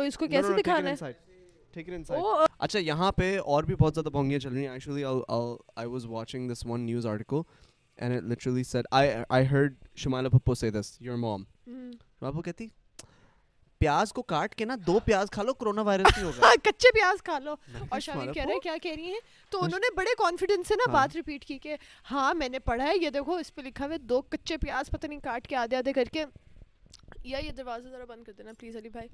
اس 0.00 0.16
کو 0.16 1.33
اچھا 2.58 2.78
یہاں 2.78 3.12
پہ 3.12 3.38
اور 3.38 3.64
بھی 3.64 3.74
بہت 3.74 3.94
زیادہ 3.94 4.08
بھونگیاں 4.08 4.38
چل 4.38 4.52
رہی 4.52 4.66
ہیں. 4.66 6.48
This 6.48 6.66
one 6.66 6.80
news 6.80 7.06
article 7.06 7.36
and 7.96 8.16
it 8.16 8.22
literally 8.22 8.64
said 8.64 8.86
I 8.90 9.10
I 9.28 9.46
heard 9.46 9.74
Pappu 10.32 10.54
سے 10.54 10.70
دس 10.70 10.96
یور 11.00 11.16
موم 11.16 11.44
پپو 12.18 12.42
کہتی 12.42 12.68
پیاز 13.78 14.12
کو 14.12 14.22
کاٹ 14.22 14.54
کے 14.54 14.64
نا 14.64 14.76
دو 14.86 14.98
پیاز 15.04 15.30
کھا 15.30 15.42
لو 15.42 15.54
کرونا 15.54 15.82
وائرس 15.82 16.06
نہیں 16.16 16.26
ہوگا 16.26 16.54
کچے 16.62 16.92
پیاز 16.94 17.22
کھا 17.22 17.38
لو 17.38 17.54
اور 17.88 18.00
شاہین 18.00 18.32
کہہ 18.32 18.44
رہے 18.44 18.58
کیا 18.62 18.76
کہہ 18.82 18.92
رہی 18.96 19.04
ہیں 19.04 19.20
تو 19.50 19.64
انہوں 19.64 19.78
نے 19.78 19.94
بڑے 19.94 20.14
کانفیڈنس 20.18 20.68
سے 20.68 20.74
نا 20.74 20.90
بات 20.90 21.16
ریپیٹ 21.16 21.44
کی 21.44 21.58
کہ 21.58 21.76
ہاں 22.10 22.34
میں 22.34 22.48
نے 22.48 22.58
پڑھا 22.58 22.84
ہے 22.84 22.92
یہ 23.00 23.10
دیکھو 23.10 23.36
اس 23.36 23.54
پہ 23.54 23.62
لکھا 23.62 23.86
ہوئے 23.86 23.98
دو 23.98 24.22
کچے 24.22 24.56
پیاز 24.56 24.90
پتہ 24.90 25.06
نہیں 25.06 25.20
کاٹ 25.20 25.48
کے 25.48 25.56
آدھے 25.56 25.76
آدھے 25.76 25.92
کر 25.92 26.04
کے 26.12 26.24
یا 27.24 27.38
یہ 27.38 27.50
دروازہ 27.50 27.88
ذرا 27.88 28.04
بند 28.04 28.24
کر 28.24 28.32
دینا 28.38 28.52
پلیز 28.58 28.76
علی 28.76 28.88
بھائی 28.88 29.08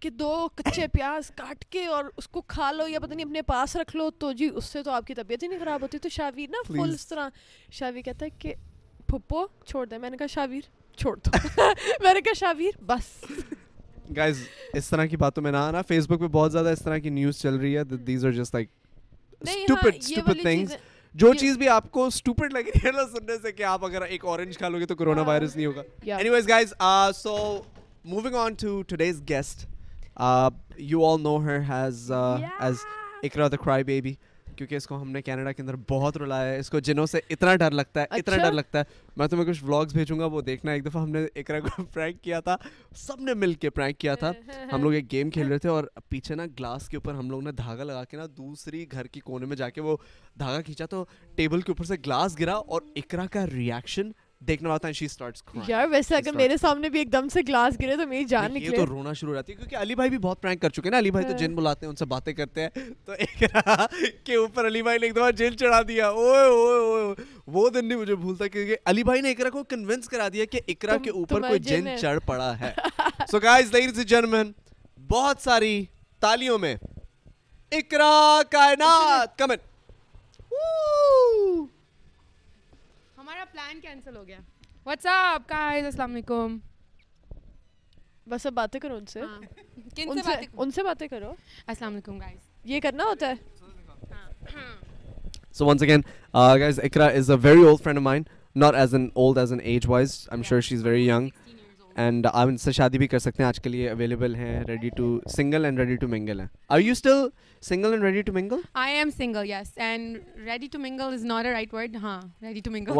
کہ 0.00 0.10
دو 0.10 0.48
کچے 0.54 0.86
پیاز 0.88 1.30
کاٹ 1.30 1.64
کے 1.64 1.84
اور 1.86 2.04
اس 2.16 2.28
کو 2.28 2.40
کھا 2.40 2.72
لو 2.72 2.88
یا 2.88 3.00
پتہ 3.00 3.14
نہیں 3.14 3.26
اپنے 3.26 3.42
پاس 3.42 3.76
رکھ 3.76 3.96
لو 3.96 4.10
تو 4.10 4.32
جی 4.32 4.48
اس 4.54 4.64
سے 4.64 4.82
تو 4.82 4.90
آپ 4.90 5.06
کی 5.06 5.14
طبیعت 5.14 5.42
ہی 5.42 5.48
نہیں 5.48 5.58
خراب 5.58 5.82
ہوتی۔ 5.82 5.98
تو 5.98 6.08
شاویر 6.08 6.50
نا 6.50 6.58
فل 6.66 6.94
اس 6.94 7.06
طرح 7.06 7.28
شاویر 7.70 8.02
کہتا 8.02 8.24
ہے 8.24 8.30
کہ 8.38 8.54
پھپو 9.06 9.46
چھوڑ 9.64 9.86
دیں 9.86 9.98
میں 9.98 10.10
نے 10.10 10.16
کہا 10.16 10.26
شاویر 10.26 10.60
چھوڑ 10.96 11.16
دو۔ 11.16 11.30
میں 12.02 12.14
نے 12.14 12.20
کہا 12.20 12.32
شاویر 12.32 12.82
بس۔ 12.82 13.24
گائز 14.16 14.42
اس 14.72 14.88
طرح 14.90 15.06
کی 15.06 15.16
باتوں 15.16 15.42
میں 15.42 15.52
نہ 15.52 15.56
آنا۔ 15.56 15.82
فیس 15.82 16.06
بک 16.06 16.20
پہ 16.20 16.26
بہت 16.26 16.52
زیادہ 16.52 16.68
اس 16.68 16.78
طرح 16.78 16.98
کی 16.98 17.10
نیوز 17.10 17.40
چل 17.40 17.54
رہی 17.54 17.76
ہے 17.76 17.84
دیز 17.84 18.24
آر 18.24 18.30
جسٹ 18.30 18.54
لائک 18.54 18.68
جو 21.16 21.32
چیز 21.34 21.58
بھی 21.58 21.68
آپ 21.68 21.90
کو 21.90 22.04
اسٹوپٹ 22.06 22.52
لگ 22.52 22.66
رہی 22.66 22.80
ہے 22.84 22.90
نا 22.92 23.04
سننے 23.12 23.36
سے 23.42 23.52
کہ 23.52 23.62
آپ 23.62 23.84
اگر 23.84 24.02
ایک 24.02 24.24
اورنج 24.24 24.58
کھا 24.58 24.68
لو 24.68 24.78
گے 24.78 24.86
تو 24.86 24.94
کرونا 24.94 25.22
وائرس 25.22 25.50
ah, 25.50 25.56
نہیں 25.56 25.66
ہوگا. 25.66 25.82
Anyways 26.28 26.48
guys 26.48 26.72
so 27.16 27.36
moving 28.04 28.34
on 28.34 28.54
to 28.54 28.82
today's 28.82 29.22
guest 29.28 29.66
you 30.78 31.04
all 31.06 31.22
know 31.22 31.36
her 31.44 31.60
his 31.68 32.10
as 32.12 32.84
Iqra 33.22 33.48
the 33.48 33.56
cry 33.56 33.84
baby 33.84 34.14
کیونکہ 34.56 34.74
اس 34.74 34.86
کو 34.86 35.00
ہم 35.02 35.10
نے 35.10 35.22
کینیڈا 35.22 35.52
کے 35.52 35.62
اندر 35.62 35.74
بہت 35.90 36.16
رلایا 36.16 36.52
ہے 36.52 36.58
اس 36.58 36.70
کو 36.70 36.80
جنوں 36.80 37.06
سے 37.06 37.20
اتنا 37.30 37.56
ڈر 37.56 37.70
لگتا 37.70 38.00
ہے 38.00 38.06
اتنا 38.10 38.34
اچھا۔ 38.34 38.44
ڈر 38.44 38.52
لگتا 38.52 38.78
ہے۔ 38.78 38.84
میں 39.16 39.26
تمہیں 39.26 39.44
کچھ 39.44 39.64
بلاگس 39.64 39.92
بھیجوں 39.92 40.18
گا 40.18 40.24
وہ 40.24 40.40
دیکھنا۔ 40.40 40.72
ایک 40.72 40.86
دفعہ 40.86 41.02
ہم 41.02 41.10
نے 41.10 41.26
ایک 41.34 41.50
کو 41.76 41.84
پرینک 41.84 42.20
کیا 42.22 42.40
تھا 42.40 42.56
سب 42.96 43.20
نے 43.20 43.34
مل 43.34 43.54
کے 43.54 43.70
پرینک 43.70 43.98
کیا 43.98 44.14
تھا۔ 44.14 44.32
ہم 44.72 44.82
لوگ 44.82 44.92
ایک 44.92 45.12
گیم 45.12 45.30
کھیل 45.30 45.48
رہے 45.48 45.58
تھے 45.58 45.68
اور 45.68 45.84
پیچھے 46.08 46.34
نا 46.34 46.44
گلاس 46.46 46.88
کے 46.88 46.96
اوپر 46.96 47.14
ہم 47.14 47.30
لوگ 47.30 47.42
نے 47.42 47.52
دھاگا 47.52 47.84
لگا 47.84 48.04
کے 48.04 48.16
نا 48.16 48.26
دوسری 48.36 48.86
گھر 48.92 49.06
کے 49.06 49.20
کونے 49.20 49.46
میں 49.46 49.56
جا 49.56 49.68
کے 49.70 49.80
وہ 49.80 49.96
دھاگا 50.38 50.60
کھینچا 50.60 50.86
تو 50.86 51.04
ٹیبل 51.34 51.60
کے 51.60 51.72
اوپر 51.72 51.84
سے 51.84 51.94
گلاس 52.06 52.40
گرا 52.40 52.54
اور 52.54 52.82
اکرا 52.96 53.26
کا 53.26 53.46
ریئیکشن 53.46 54.10
دیکھنے 54.40 54.68
والا 54.68 54.78
تھا 54.78 54.92
شی 54.92 55.08
سٹارٹس 55.08 55.42
کرائنگ 55.42 55.70
یار 55.70 55.86
ویسے 55.86 56.16
اگر 56.16 56.36
میرے 56.36 56.56
سامنے 56.56 56.88
بھی 56.88 56.98
ایک 56.98 57.12
دم 57.12 57.28
سے 57.28 57.40
گلاس 57.48 57.80
گرے 57.80 57.96
تو 57.96 58.06
میری 58.06 58.24
جان 58.24 58.54
نکلے. 58.54 58.66
یہ 58.66 58.76
تو 58.76 58.86
رونا 58.86 59.12
شروع 59.12 59.30
ہو 59.30 59.34
جاتی 59.34 59.52
ہے 59.52 59.56
کیونکہ 59.56 59.76
علی 59.76 59.94
بھائی 59.94 60.10
بھی 60.10 60.18
بہت 60.18 60.42
پرینک 60.42 60.62
کر 60.62 60.70
چکے 60.70 60.82
ہیں 60.84 60.90
نا 60.90 60.98
علی 60.98 61.10
بھائی 61.10 61.24
تو 61.26 61.30
ہاں. 61.30 61.38
جن 61.38 61.54
بلاتے 61.54 61.86
ہیں 61.86 61.90
ان 61.90 61.96
سے 61.96 62.04
باتیں 62.04 62.32
کرتے 62.34 62.62
ہیں۔ 62.62 62.68
تو 63.04 63.12
ایک 63.12 63.44
کے 64.24 64.34
اوپر 64.36 64.66
علی 64.66 64.82
بھائی 64.82 64.98
نے 64.98 65.06
ایک 65.06 65.16
دفعہ 65.16 65.30
جیل 65.30 65.56
چڑھا 65.56 65.80
دیا۔ 65.88 66.08
اوئے 66.08 66.46
اوئے 66.46 66.78
اوئے 66.78 67.14
وہ 67.46 67.68
دن 67.70 67.88
نہیں 67.88 67.98
مجھے 67.98 68.14
بھولتا 68.14 68.46
کیونکہ 68.46 68.76
علی 68.84 69.04
بھائی 69.04 69.20
نے 69.20 69.30
اقرا 69.30 69.50
کو 69.50 69.64
کنونس 69.64 70.08
کرا 70.08 70.28
دیا 70.32 70.44
کہ 70.44 70.60
اقرا 70.68 70.96
کے 70.96 71.10
اوپر 71.10 71.40
کوئی 71.40 71.58
جن 71.58 71.88
چڑھ 72.00 72.18
پڑا 72.26 72.58
ہے۔ 72.60 72.72
So 73.30 73.38
guys 73.38 73.72
ladies 73.72 73.98
and 73.98 74.08
gentleman 74.08 74.52
بہت 75.10 75.42
ساری 75.42 75.84
تالیوں 76.20 76.58
میں 76.58 76.74
اقرا 77.72 78.40
کائنات 78.50 79.38
کم 79.38 79.46
کمنٹ 79.46 79.60
پلان 83.56 83.80
کینسل 83.80 84.16
ہو 84.16 84.26
گیا 84.26 84.38
واٹس 84.86 85.06
اپ 85.06 85.50
گائز 85.50 85.84
السلام 85.84 86.12
علیکم 86.12 86.56
بس 88.26 88.46
اب 88.46 88.52
باتیں 88.52 88.78
کرو 88.80 88.96
ان 88.96 89.06
سے 89.06 89.20
کن 89.96 90.20
سے 90.24 90.32
ان 90.52 90.70
سے 90.70 90.82
باتیں 90.82 91.06
کرو 91.08 91.32
السلام 91.66 91.92
علیکم 91.92 92.18
گائز 92.18 92.38
یہ 92.64 92.80
کرنا 92.80 93.04
ہوتا 93.04 93.30
ہے 93.30 94.58
so 95.52 95.66
once 95.66 95.82
again 95.82 96.02
guys 96.60 96.80
Iqra 96.84 97.06
is 97.06 97.30
a 97.30 97.36
very 97.42 97.62
old 97.62 97.82
friend 97.82 97.98
of 97.98 98.04
mine 98.04 98.22
not 98.56 98.74
as 98.74 98.94
an 98.94 99.08
old 99.14 99.38
as 99.38 99.52
an 99.52 99.60
agewise 99.86 100.16
I 100.20 100.36
am 100.36 100.42
sure 100.42 100.60
she 100.60 100.74
is 100.74 100.84
very 100.86 101.06
young 101.08 101.28
and 101.96 102.26
آپ 102.32 102.48
ان 102.48 102.56
سے 102.56 102.72
شادی 102.72 102.98
بھی 102.98 103.06
کر 103.08 103.18
سکتے 103.18 103.42
ہیں 103.42 103.48
آج 103.48 103.60
کے 103.60 103.68
لیے 103.68 103.90
اویلیبل 103.90 104.34
ہیں 104.34 104.60
ready 104.60 104.88
to 104.88 105.20
single 105.36 105.64
and 105.64 105.78
ready 105.78 105.96
to 105.96 106.08
mingle 106.08 106.40
ہیں۔ 106.40 106.46
Are 106.68 106.80
you 106.80 106.92
still 106.92 107.28
single 107.62 107.90
and 107.90 108.02
ready 108.02 108.22
to 108.22 108.32
mingle 108.32 108.60
I 108.74 108.96
am 108.96 109.10
single 109.10 109.50
yes 109.50 109.78
and 109.78 110.18
ready 110.44 110.66
to 110.66 110.78
mingle 110.78 111.12
is 111.12 111.24
not 111.24 111.46
a 111.46 111.52
right 111.52 111.74
word 111.74 111.96
ہاں 111.96 112.20
ready 112.42 112.60
to 112.60 112.70
mingle 112.70 112.92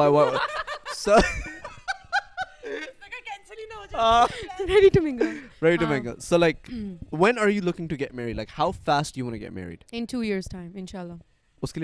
ready 4.62 4.88
to 4.88 5.00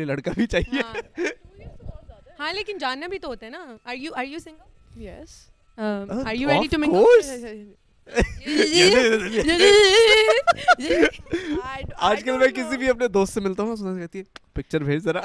لڑکا 0.05 0.31
بھی 0.35 0.47
چاہیے 0.47 0.81
ہاں 2.39 2.53
لیکن 2.53 2.79
جاننا 2.79 3.07
بھی 3.07 3.19
تو 3.19 3.29
ہوتا 3.29 3.47
ہے 3.47 3.51
نا 3.51 3.77
are 5.79 6.35
you 6.35 6.49
ready 6.51 6.69
to 6.69 6.79
make 6.79 6.91
آج 11.99 12.23
کل 12.25 12.39
میں 12.39 12.49
کسی 12.49 12.77
بھی 12.77 12.89
اپنے 12.91 13.09
دوست 13.09 13.35
سے 13.35 13.41
ملتا 13.41 13.63
ہوں 13.63 13.77
سنا 13.77 13.99
کہتی 13.99 14.19
ہے 14.19 14.25
پکچر 14.55 14.83
بھیج 14.83 15.03
ذرا 15.03 15.21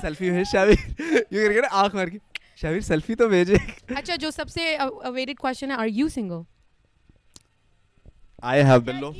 سیلفی 0.00 0.30
بھیج 0.30 0.46
شاویر 0.52 1.00
یہ 1.30 1.46
کر 1.46 1.52
کے 1.52 1.60
نا 1.60 1.68
آنکھ 1.72 1.96
مار 1.96 2.06
کے 2.06 2.18
شاویر 2.56 2.80
سیلفی 2.80 3.14
تو 3.14 3.28
بھیجے 3.28 3.56
اچھا 3.96 4.14
جو 4.16 4.30
سب 4.30 4.48
سے 4.48 4.76
اویٹڈ 4.76 5.38
کوشچن 5.38 5.70
ہے 5.70 5.76
are 5.76 5.86
you 5.88 6.08
single 6.08 6.42
I 8.42 8.62
have 8.62 8.80
blue 8.80 9.12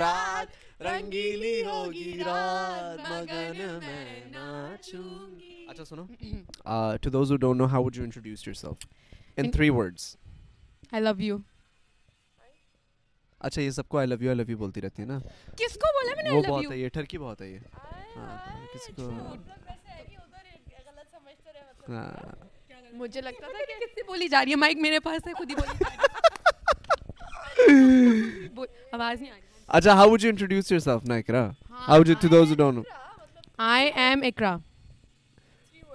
رات 0.00 0.82
رنگیلی 0.82 1.62
ہوگی 1.64 2.18
رات 2.18 3.10
مگن 3.10 3.58
میں 3.78 4.20
ناچوں 4.32 5.02
اچھا 5.68 5.84
سنو 5.84 6.04
to 7.02 7.10
those 7.10 7.30
who 7.32 7.36
don't 7.36 7.60
know 7.60 7.66
how 7.66 7.84
would 7.84 7.96
you 7.96 8.02
introduce 8.02 8.46
yourself 8.46 8.86
in 9.38 9.50
three 9.50 9.68
words 9.70 10.14
I 10.92 11.02
love 11.02 11.10
you 11.18 11.36
اچھا 13.40 13.60
یہ 13.60 13.70
سب 13.70 13.88
کو 13.88 13.98
آئی 13.98 14.06
love 14.06 14.16
you 14.20 14.28
I 14.28 14.36
love 14.36 14.44
you 14.48 14.56
بولتی 14.58 14.80
رہتی 14.82 15.02
ہے 15.02 15.06
نا؟ 15.06 15.18
کس 15.56 15.74
کو 15.74 15.88
بولا 15.94 16.14
میں 16.14 16.22
نے 16.24 16.30
وہ 16.30 16.42
بہت 16.42 16.64
ہے 16.64 16.78
یہ 16.78 16.84
ہاں، 16.84 16.84
ہاں، 16.84 16.88
ٹھرکی 16.90 17.16
ہاں۔ 17.16 17.24
بہت 17.24 17.40
ہے 17.40 17.48
یہ۔ 17.48 17.58
ہاں 18.16 18.36
کو 18.96 19.10
مجھے 22.94 23.20
لگتا 23.20 23.46
تھا 23.46 23.58
کہ 23.60 23.74
کس 23.80 23.94
سے 23.94 24.02
بولی 24.06 24.28
جا 24.28 24.44
رہی 24.44 24.50
ہے؟ 24.50 24.56
مائک 24.56 24.76
میرے 24.78 24.98
پاس 25.00 25.26
ہے 25.26 25.32
خود 25.32 25.50
ہی 25.50 25.54
بولی 28.50 28.74
آواز 28.92 29.20
نہیں 29.20 29.30
آ 29.30 29.36
اچھا 29.70 29.92
how 29.94 30.08
would 30.10 30.24
you 30.24 30.30
introduce 30.30 30.70
yourself 30.80 31.04
نا 31.04 31.14
Iqra? 31.16 31.48
How 31.88 31.98
would 32.00 32.08
you 32.08 32.14
to 32.20 32.28
those 32.28 32.52
don't 32.56 32.74
know 32.76 32.82
I 33.64 33.90
am 33.96 34.22
Iqra. 34.22 34.56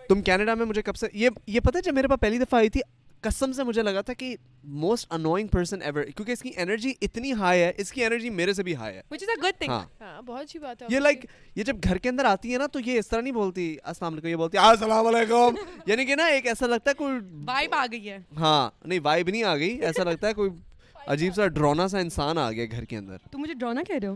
تم 0.09 0.21
کینیڈا 0.21 0.53
میں 0.53 0.65
مجھے 0.65 0.81
کب 0.81 0.95
سے 0.95 1.07
یہ 1.13 1.29
یہ 1.47 1.59
پتہ 1.59 1.77
ہے 1.77 1.81
جب 1.81 1.93
میرے 1.93 2.07
پاس 2.07 2.19
پہلی 2.19 2.37
دفعہ 2.37 2.59
آئی 2.59 2.69
تھی 2.69 2.81
قسم 3.23 3.51
سے 3.51 3.63
مجھے 3.63 3.81
لگا 3.83 4.01
تھا 4.01 4.13
کہ 4.13 4.35
موسٹ 4.73 5.07
انوائنگ 5.09 5.47
پرسن 5.47 5.81
ایور 5.81 6.03
کیونکہ 6.05 6.31
اس 6.31 6.41
کی 6.41 6.51
انرجی 6.57 6.93
اتنی 7.01 7.31
ہائی 7.33 7.61
ہے 7.61 7.71
اس 7.77 7.91
کی 7.91 8.03
انرجی 8.05 8.29
میرے 8.29 8.53
سے 8.53 8.63
بھی 8.63 8.75
ہائی 8.75 8.95
ہے۔ 8.95 9.01
وچ 9.11 9.23
گڈ 9.43 9.59
تھنگ 9.59 9.71
ہاں۔ 9.71 10.21
بہت 10.21 10.41
اچھی 10.41 10.59
بات 10.59 10.81
ہے 10.81 10.87
یہ 10.91 10.99
لائک 10.99 11.25
یہ 11.55 11.63
جب 11.63 11.75
گھر 11.83 11.97
کے 11.97 12.09
اندر 12.09 12.25
آتی 12.25 12.53
ہے 12.53 12.57
نا 12.57 12.67
تو 12.67 12.79
یہ 12.79 12.99
اس 12.99 13.07
طرح 13.07 13.21
نہیں 13.21 13.33
بولتی 13.33 13.75
السلام 13.83 14.13
علیکم 14.13 14.27
یہ 14.27 14.35
بولتی 14.35 14.57
ہے 14.57 14.63
السلام 14.63 15.07
علیکم۔ 15.07 15.55
یعنی 15.87 16.05
کہ 16.05 16.15
نا 16.15 16.25
ایک 16.25 16.47
ایسا 16.47 16.67
لگتا 16.67 16.89
ہے 16.89 16.95
کوئی 16.95 17.13
وائب 17.45 17.73
آ 17.73 17.85
گئی 17.91 18.09
ہے۔ 18.09 18.17
ہاں 18.37 18.69
نہیں 18.85 18.99
وائب 19.03 19.29
نہیں 19.29 19.43
آ 19.43 19.55
گئی 19.57 19.69
ایسا 19.81 20.03
لگتا 20.03 20.27
ہے 20.27 20.33
کوئی 20.33 20.49
عجیب 21.07 21.35
سا 21.35 21.47
ڈرونا 21.47 21.87
سا 21.87 21.99
انسان 21.99 22.37
آ 22.37 22.51
گیا 22.51 22.65
گھر 22.71 22.85
کے 22.85 22.97
اندر۔ 22.97 23.17
تم 23.31 23.39
مجھے 23.39 23.53
ڈرونا 23.53 23.83
کہہ 23.83 23.99
رہے 24.01 24.07
ہو؟ 24.07 24.15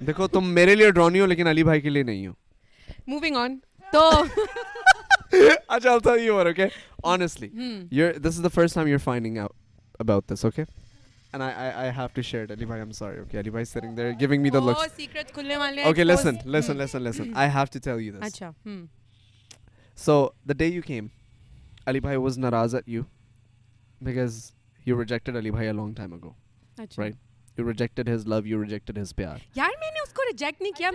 دیکھو 0.00 0.26
تم 0.28 0.48
میرے 0.50 0.74
لیے 0.74 0.90
ڈرونی 0.90 1.20
ہو 1.20 1.26
لیکن 1.26 1.46
علی 1.46 1.64
بھائی 1.64 1.80
کے 1.80 1.90
لیے 1.90 2.02
نہیں 2.02 2.26
ہو۔ 2.26 2.32
موونگ 3.06 3.36
آن 3.36 3.58
تو 3.92 4.10
Achha, 5.70 5.86
I'll 5.86 6.00
tell 6.00 6.18
you 6.18 6.34
what, 6.34 6.46
okay? 6.48 6.70
Honestly, 7.02 7.48
hmm. 7.48 7.82
you're 7.90 8.12
this 8.12 8.36
is 8.36 8.42
the 8.42 8.50
first 8.50 8.74
time 8.74 8.88
you're 8.88 8.98
finding 8.98 9.38
out 9.38 9.54
about 9.98 10.26
this, 10.28 10.44
okay? 10.44 10.66
And 11.32 11.42
I, 11.42 11.50
I, 11.50 11.86
I 11.86 11.90
have 11.90 12.14
to 12.14 12.22
share 12.22 12.44
it. 12.44 12.50
Ali 12.50 12.64
bhai, 12.64 12.80
I'm 12.80 12.92
sorry, 12.92 13.18
okay? 13.20 13.38
Ali 13.38 13.50
bhai's 13.50 13.68
sitting 13.68 13.94
there 13.94 14.12
giving 14.12 14.42
me 14.42 14.50
the 14.50 14.58
oh, 14.58 14.68
look. 14.68 14.78
Okay, 14.78 16.04
listen, 16.04 16.36
hmm. 16.36 16.48
listen, 16.48 16.78
listen, 16.78 17.04
listen. 17.04 17.32
I 17.36 17.46
have 17.46 17.70
to 17.70 17.80
tell 17.80 18.00
you 18.00 18.12
this. 18.12 18.22
Achha, 18.22 18.54
hmm. 18.64 18.84
So, 19.94 20.34
the 20.44 20.54
day 20.54 20.68
you 20.68 20.82
came, 20.82 21.10
Ali 21.86 22.00
bhai 22.00 22.16
was 22.16 22.38
naraz 22.38 22.74
at 22.74 22.88
you 22.88 23.06
because 24.02 24.52
you 24.84 24.94
rejected 24.94 25.36
Ali 25.36 25.50
bhai 25.50 25.66
a 25.66 25.74
long 25.74 25.94
time 25.94 26.12
ago. 26.12 26.34
Achha. 26.78 26.98
Right? 26.98 27.16
You 27.56 27.64
rejected 27.64 28.06
his 28.06 28.26
love, 28.26 28.46
you 28.46 28.58
rejected 28.58 28.96
his 28.96 29.12
pyar. 29.12 29.40
Yaar, 29.56 29.70
usko 30.06 30.26
reject 30.30 30.60
nahi 30.60 30.72
kiya. 30.74 30.92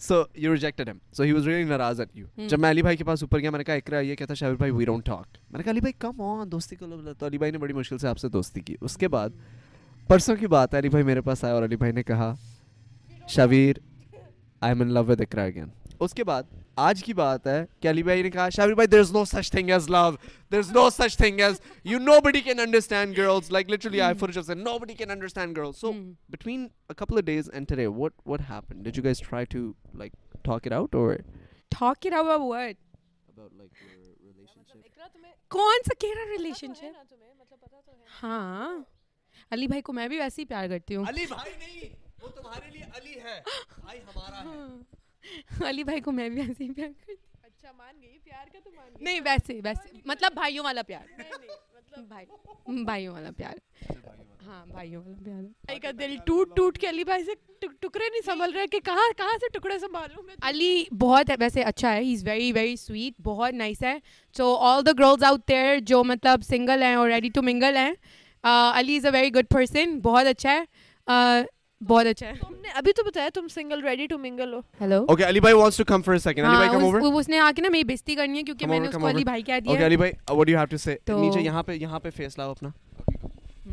So 0.00 0.22
you 0.34 0.52
rejected 0.52 0.88
him 0.88 0.98
so 1.12 1.22
he 1.22 1.32
was 1.32 1.46
really 1.48 1.64
ناراض 1.64 2.00
at 2.00 2.16
you 2.16 2.46
جب 2.48 2.58
میں 2.58 2.70
علی 2.70 2.82
بھائی 2.82 2.96
کے 2.96 3.04
پاس 3.04 3.22
اوپر 3.22 3.38
گیا 3.38 3.50
میں 3.50 3.58
نے 3.58 3.64
کہا 3.64 3.74
اکرا 3.74 4.00
یہ 4.00 4.14
کہتا 4.14 4.34
شاہر 4.34 4.54
بھائی 4.54 4.72
وی 4.72 4.84
ڈونٹ 4.84 5.04
ٹاک 5.06 5.38
میں 5.50 5.58
نے 5.58 5.62
کہا 5.62 5.72
علی 5.72 5.80
بھائی 5.80 5.92
کم 5.98 6.20
آن 6.20 6.52
دوستی 6.52 6.76
کو 6.76 6.86
لوگ 6.86 7.12
تو 7.18 7.26
علی 7.26 7.38
بھائی 7.38 7.52
نے 7.52 7.58
بڑی 7.58 7.72
مشکل 7.72 7.98
سے 7.98 8.08
آپ 8.08 8.18
سے 8.18 8.28
دوستی 8.28 8.60
کی 8.60 8.76
اس 8.80 8.96
کے 8.96 9.08
بعد 9.08 9.30
پرسوں 10.08 10.36
کی 10.36 10.46
بات 10.46 10.74
ہے 10.74 10.78
علی 10.78 10.88
بھائی 10.88 11.04
میرے 11.04 11.20
پاس 11.20 11.44
آیا 11.44 11.54
اور 11.54 11.62
علی 11.62 11.76
بھائی 11.76 11.92
نے 11.92 12.02
کہا 12.02 12.34
Shaveer 13.28 13.78
I 14.60 14.72
am 14.72 14.80
in 14.80 14.92
love 14.92 15.04
with 15.06 15.20
Iqra 15.20 15.42
again 15.42 15.68
اس 16.00 16.14
کے 16.14 16.24
بعد 16.24 16.42
آج 16.86 17.02
کی 17.04 17.12
بات 17.14 17.46
ہے 17.46 17.64
کہ 17.80 17.88
علی 17.88 18.02
بھائی 18.02 18.22
نے 18.22 18.30
کہا 18.30 18.48
شابر 18.56 18.74
بھائی 18.74 18.86
there 18.88 19.00
is 19.00 19.10
no 19.12 19.24
such 19.24 19.50
thing 19.50 19.70
as 19.70 19.88
love 19.90 20.10
there 20.52 20.58
is 20.58 20.70
no 20.72 20.88
such 20.90 21.16
thing 21.18 21.40
as 21.40 21.60
you 21.84 21.98
nobody 22.24 22.40
can 22.40 22.60
understand 22.60 23.16
girls 23.16 23.50
like 23.52 23.70
literally 23.70 24.00
I 24.00 24.14
for 24.18 24.28
just 24.28 24.50
nobody 24.78 24.94
can 24.94 25.10
understand 25.10 25.56
girls 25.56 25.80
so 25.80 25.92
between 26.34 26.64
a 26.88 26.94
couple 26.94 27.20
of 27.20 27.24
days 27.26 27.48
and 27.50 27.68
today 27.68 27.86
what 28.00 28.12
what 28.32 28.44
happened? 28.50 28.84
Did 28.84 28.98
you 28.98 29.04
guys 29.06 29.20
try 29.22 29.44
to 29.54 29.62
like 30.02 30.14
talk 30.48 30.66
it 30.66 30.74
out 30.78 30.94
or? 31.00 31.08
Talk 31.72 32.06
it 32.10 32.16
about 32.18 32.44
what? 32.44 32.76
about 33.28 33.52
like 33.54 33.72
your 33.80 33.98
relationship. 34.28 34.84
کون 35.50 35.82
سا 35.86 35.94
کہہ 36.00 36.24
relation 36.30 36.74
شپ 36.74 37.14
ہاں 38.22 38.68
علی 39.52 39.66
بھائی 39.66 39.82
کو 39.82 39.92
میں 39.92 40.06
بھی 40.08 40.18
ویسے 40.18 40.42
ہی 40.42 40.46
پیار 40.46 40.68
کرتی 40.68 40.96
ہوں 40.96 41.04
علی 41.08 41.26
بھائی 41.26 41.52
نہیں 41.58 41.94
وہ 42.22 42.28
تمہارے 42.36 42.70
لیے 42.70 42.84
علی 42.96 43.14
ہے 43.24 43.40
بھائی 43.80 43.98
ہمارا 44.00 44.40
ہے۔ 44.40 44.66
علی 45.68 45.84
بھائی 45.84 46.00
کو 46.00 46.12
میں 46.12 46.28
بھی 46.28 46.40
ویسے 46.40 46.64
ہی 46.64 46.70
پیار 46.72 46.88
کرتی 46.88 47.12
اچھا 47.42 47.72
مان 47.72 48.02
گئی 48.02 48.18
پیار 48.24 48.46
کا 48.52 48.58
تو 48.64 48.70
مان 48.76 48.92
نہیں 49.00 49.20
ویسے 49.24 49.60
ویسے۔ 49.64 49.98
مطلب 50.04 50.32
بھائیوں 50.34 50.64
والا 50.64 50.82
پیار۔ 50.82 51.20
بھائی 52.08 52.26
بھائیوں 52.84 53.14
والا 53.14 53.30
پیار۔ 53.30 53.54
ہاں 54.46 54.66
بھائیوں 54.66 55.02
والا 55.02 55.22
پیار۔ 55.24 55.42
بھائی 55.42 55.78
کا 55.80 55.90
دل 55.98 56.16
ٹوٹ 56.26 56.56
ٹوٹ 56.56 56.78
کے 56.78 56.88
علی 56.88 57.04
بھائی 57.04 57.24
سے 57.24 57.34
ٹک- 57.60 57.76
ٹکڑے 57.80 58.04
نہیں 58.10 58.20
سنبھل 58.26 58.52
رہے 58.52 58.66
کہ 58.66 58.80
کہاں 58.80 59.12
کہاں 59.16 59.36
سے 59.40 59.58
ٹکڑے 59.58 59.78
سنبھالوں 59.78 60.22
میں؟ 60.22 60.34
علی 60.42 60.84
بہت 61.00 61.30
ویسے 61.40 61.62
اچھا 61.62 61.94
ہے۔ 61.94 62.00
He 62.00 62.12
is 62.12 62.24
very 62.24 62.52
very 62.52 62.76
sweet 62.76 63.20
بہت 63.22 63.54
نائس 63.54 63.82
ہے۔ 63.82 63.98
So 64.36 64.54
all 64.56 64.86
the 64.86 64.90
girls 64.98 65.24
out 65.24 65.48
there 65.48 65.78
جو 65.80 66.04
مطلب 66.04 66.42
سنگل 66.42 66.82
ہیں 66.82 66.94
اور 66.94 67.08
ریڈی 67.10 67.28
ٹو 67.28 67.42
منگل 67.42 67.76
ہیں 67.76 67.92
Ali 68.74 68.96
is 68.96 69.06
a 69.06 69.10
very 69.10 69.34
good 69.34 69.46
person 69.50 69.98
بہت 70.00 70.26
اچھا 70.26 70.52
ہے۔ 70.52 70.64
بہت 71.86 72.06
اچھا 72.06 72.26
ہے۔ 72.26 72.32
تم 72.32 72.54
نے 72.54 72.68
ابھی 72.74 72.92
تو 72.92 73.04
بتایا 73.04 73.28
تم 73.34 73.48
single 73.48 73.84
ready 73.84 74.06
to 74.06 74.18
mingle 74.18 74.54
who. 74.54 74.58
Hello 74.80 74.96
okay 74.96 75.24
ali 75.24 75.38
bhai 75.46 75.52
wants 75.52 75.72
to 75.72 75.84
come 75.92 76.00
for 76.00 76.14
a 76.14 76.18
second. 76.18 76.50
ali 76.50 76.64
bhai 76.64 76.74
come 76.76 76.90
over. 76.90 77.02
ہاں، 77.02 77.18
اس 77.18 77.28
نے 77.28 77.38
آ 77.38 77.50
کے 77.56 77.62
نا 77.62 77.68
میری 77.68 77.84
بےزتی 77.84 78.14
کرنی 78.14 78.38
ہے 78.38 78.42
کیونکہ 78.42 78.66
میں 78.66 78.80
نے 78.80 78.88
اس 78.88 78.94
کو 78.94 79.08
علی. 79.08 79.24
بھائی 79.24 79.42
کہہ 79.42 79.60
دیا 79.64 79.72
bhai 79.72 79.90
uh, 79.90 80.08
what 80.08 80.38
do 80.38 80.48
you 80.48 80.56
have 80.56 80.66
to 80.66 80.90
say? 80.90 80.94
تو- 81.04 81.20
نیچے 81.20 81.40
یہاں 81.40 81.62
پہ 81.62 81.72
یہاں 81.72 82.00
پہ 82.00 82.10
فیس 82.10 82.38
لاؤ 82.38 82.50
اپنا۔ 82.50 82.68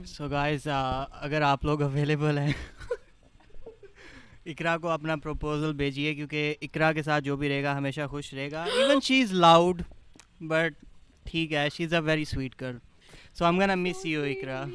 سو 0.05 0.27
گائز 0.27 0.67
اگر 1.11 1.41
آپ 1.41 1.65
لوگ 1.65 1.81
اویلیبل 1.81 2.37
ہیں 2.37 2.53
اقرا 4.45 4.77
کو 4.77 4.89
اپنا 4.89 5.15
پروپوزل 5.15 5.73
بھیجیے 5.73 6.15
کیونکہ 6.15 6.55
اقرا 6.61 6.91
کے 6.93 7.03
ساتھ 7.03 7.23
جو 7.23 7.37
بھی 7.37 7.49
رہے 7.49 7.63
گا 7.63 7.77
ہمیشہ 7.77 8.01
خوش 8.09 8.33
رہے 8.33 8.51
گا۔ 8.51 8.63
Even 8.63 9.01
she 9.01 9.21
is 9.21 9.31
loud 9.33 9.81
but 10.41 10.73
ٹھیک 11.23 11.53
ہے 11.53 11.67
she 11.73 11.83
is 11.83 11.93
a 11.93 11.99
very 11.99 12.25
sweet 12.25 12.61
girl 12.61 12.77
so 13.33 13.49
ہم 13.49 13.59
gonna 13.59 13.75
miss 13.75 14.05
you 14.05 14.23
Iqra. 14.23 14.65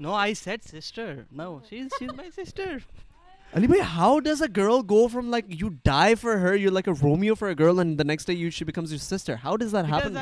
No 0.00 0.14
I 0.14 0.32
how 3.82 4.18
does 4.18 4.42
a 4.42 4.48
girl 4.56 4.80
go 4.90 5.06
from 5.08 5.30
like 5.30 5.44
you 5.48 5.68
die 5.84 6.14
for 6.14 6.36
her 6.36 6.54
you 6.54 6.70
like 6.70 6.88
a 6.88 6.92
Romeo 7.02 7.34
for 7.34 7.52
girl 7.58 7.78
and 7.78 8.00
you 8.28 8.50
she'd 8.50 8.68
becomes 8.68 8.92
you 8.92 8.98
sister 8.98 9.34
how 9.44 9.56
does 9.56 9.74
her 9.74 9.84
haunt 9.84 10.16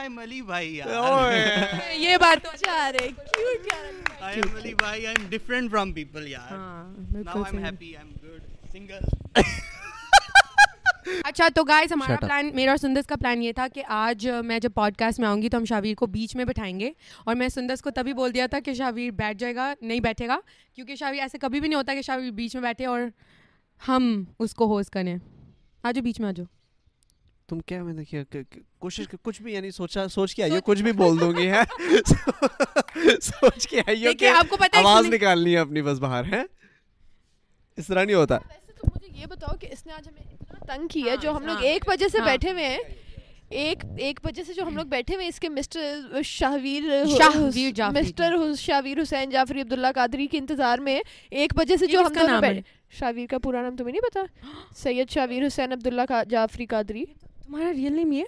اچھا 11.25 11.49
تو 11.55 11.65
guys 11.65 11.93
ہمارا. 11.93 12.17
Plan 12.21 12.51
میرا 12.55 12.71
اور 12.71 12.79
سندس 12.79 13.07
کا 13.07 13.17
plan 13.17 13.43
یہ 13.43 13.53
تھا 13.53 13.67
کہ 13.75 13.83
آج 13.87 14.29
میں 14.45 14.59
جب 14.59 14.71
پوڈ 14.75 14.97
کاسٹ 14.97 15.21
میں 15.21 15.29
آؤں 15.29 15.43
گی 15.43 15.49
تو 15.49 15.59
ہم 15.59 15.65
شاویر 15.65 15.95
کو 15.95 16.07
بیچ 16.07 16.37
میں 16.37 16.45
بٹھائیں 16.45 16.81
گے۔ 16.81 16.93
اور 17.25 17.35
میں 17.35 17.49
سندس 17.49 17.83
کو 17.83 17.91
تبھی 17.91 18.13
بول 18.13 18.35
دیا 18.35 18.47
تھا 18.47 18.61
کہ 18.61 18.75
شاویر 18.75 19.11
بیٹھ 19.11 19.39
جائے 19.39 19.55
گا 19.55 19.75
نہیں 19.81 20.01
بیٹھے 20.01 20.29
گا۔ 20.29 20.39
کیونکہ 20.75 20.95
شاویر 20.95 21.21
ایسے 21.21 21.39
کبھی 21.39 21.61
بھی 21.61 21.69
نہیں 21.69 21.79
ہوتا 21.79 21.95
کہ 21.95 22.03
شاویر 22.03 22.31
بیچ 22.31 22.55
میں 22.55 22.63
بیٹھے 22.63 22.87
اور 22.87 23.01
ہم 23.89 24.25
اس 24.39 24.55
کو 24.55 24.67
ہوسٹ 24.67 24.91
کریں۔ 24.91 25.17
آ 25.83 25.91
جاؤ 25.91 26.03
بیچ 26.03 26.21
میں 26.21 26.29
آ 26.29 26.33
جاؤ 26.33 26.47
تم 27.49 27.61
کیا 27.61 27.83
میں 27.83 27.95
دیکھیے 27.95 28.25
کوشش 28.79 29.05
کچھ 29.23 29.43
بھی 29.43 29.53
یعنی 29.53 29.71
سوچا 29.71 30.09
سوچ 30.09 30.35
کے 30.35 30.43
آئیے 30.43 30.61
کچھ 30.65 30.83
بھی 30.83 30.93
بول 30.93 31.21
دوں 31.21 31.33
گی 31.37 31.51
ہے 31.51 31.63
سوچ 33.23 33.69
کے 33.69 33.81
آئیے 33.87 34.29
آپ 34.29 34.49
کو 34.49 34.57
ہے 34.63 34.79
آواز 34.79 35.07
نکالنی 35.07 35.53
ہے 35.53 35.59
اپنی 35.59 35.83
بس 35.83 35.99
باہر 35.99 36.25
ہے 36.33 36.43
اس 37.77 37.87
طرح 37.87 38.05
نہیں 38.05 38.17
ہوتا۔ 38.17 38.39
یہ 39.17 39.27
بتاؤ 39.27 39.57
کہ 39.57 39.69
اس 39.73 39.87
نے 39.87 39.93
آج 39.93 40.09
ہمیں 40.09 40.23
اتنا 40.33 40.65
تنگ 40.67 40.87
کیا 40.89 41.09
ہاں، 41.09 41.23
جو 41.23 41.37
ہم 41.37 41.47
لوگ 41.47 41.57
ہاں، 41.57 41.65
ایک 41.65 41.89
بجے 41.89 42.09
سے 42.09 42.19
ہاں۔ 42.19 42.27
بیٹھے 42.27 42.51
ہوئے 42.51 42.69
ہیں۔ 42.69 42.79
ایک 43.51 43.85
ایک 43.99 44.21
بجے 44.25 44.45
سے 44.45 44.53
جو 44.53 44.63
ہم 44.63 44.77
لوگ 44.77 44.85
بیٹھے 44.85 45.15
ہوئے 45.15 45.25
ہیں 45.25 45.29
اس 45.29 45.39
کے 45.41 45.49
مسٹر 45.49 46.21
شاہویر 46.25 46.83
شاہویر 47.19 47.71
جعفری 47.75 48.01
مسٹر 48.01 48.35
شاویر 48.59 49.03
حسین 49.03 49.31
جعفری 49.31 49.61
عبداللہ 49.61 49.87
قادری 49.95 50.27
کے 50.27 50.39
انتظار 50.39 50.79
میں 50.79 51.01
ایک 51.31 51.55
بجے 51.55 51.77
سے 51.77 51.87
جو 51.87 52.01
ہم 52.01 52.13
دونوں؟ 52.15 52.41
بیٹھے 52.41 52.61
شاویر 52.91 53.27
کا 53.27 53.39
پورا 53.39 53.63
نام 53.63 53.77
تمہیں 53.77 53.93
نہیں 53.93 54.09
پتا؟ 54.11 54.25
سید 54.77 55.11
شاویر 55.11 55.47
حسین 55.47 55.73
عبداللہ 55.73 56.23
جعفری 56.31 56.67
قادری۔ 56.67 57.05
تمہارا 57.45 57.73
ریئل 57.73 57.93
نیم 57.93 58.13
یہ 58.13 58.25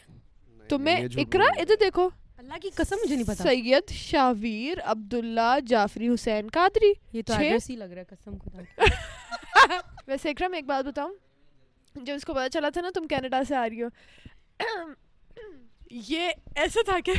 تمہیں 0.70 0.96
اقرا؟ 1.16 1.44
ادھر 1.56 1.74
دیکھو۔ 1.80 2.08
اللہ 2.38 2.58
کی 2.62 2.70
قسم 2.74 2.96
مجھے 3.02 3.14
نہیں 3.14 3.26
پتا۔ 3.26 3.42
سید 3.44 3.90
شاویر 3.90 4.80
عبداللہ 4.84 5.58
جعفری 5.66 6.08
حسین 6.08 6.48
قادری۔ 6.52 6.92
یہ 7.12 7.22
تو 7.22 7.38
ہی 7.38 7.76
لگ 7.76 7.84
رہا 7.84 8.00
ہے 8.00 8.04
قسم 8.04 8.36
خدا 8.38 8.60
ویسے 10.08 10.30
اکرم، 10.30 10.52
ایک 10.52 10.64
بات 10.66 10.84
بتاؤں، 10.84 11.12
جب 11.94 12.14
اس 12.14 12.24
کو 12.24 12.34
پتا 12.34 12.48
چلا 12.50 12.68
تھا 12.68 12.80
نا 12.80 12.90
تم 12.94 13.06
کینیڈا 13.06 13.42
سے 13.48 13.56
آ 13.56 13.68
رہی 13.68 13.82
ہو 13.82 13.88
یہ 15.90 16.30
ایسا 16.54 16.80
تھا 16.84 17.00
کہ 17.04 17.12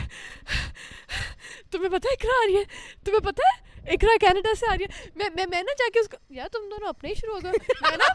تمہیں 1.71 1.89
پتا 1.89 2.09
ہے 2.09 2.13
اکرا 2.13 2.43
آ 2.43 2.45
رہی 2.47 2.57
ہے؟ 2.57 2.63
تمہیں 3.05 3.19
پتا 3.19 3.41
ہے 3.47 3.69
اکرا 3.93 4.17
کینیڈا 4.21 4.49
سے 4.59 4.65
آ 4.71 4.75
رہی 4.77 4.85
ہے؟ 4.85 5.09
میں 5.15 5.29
میں 5.35 5.45
میں 5.45 5.61
نا 5.63 5.71
جا 5.79 5.85
کے 5.93 5.99
اس 5.99 6.09
کو 6.09 6.17
یار 6.29 6.47
تم 6.47 6.59
دونوں 6.71 6.87
اپنے 6.87 7.09
ہی 7.09 7.13
شروع 7.15 7.33
ہو 7.33 7.39
گئے 7.43 7.51
میں 7.81 7.97
نا 7.97 8.05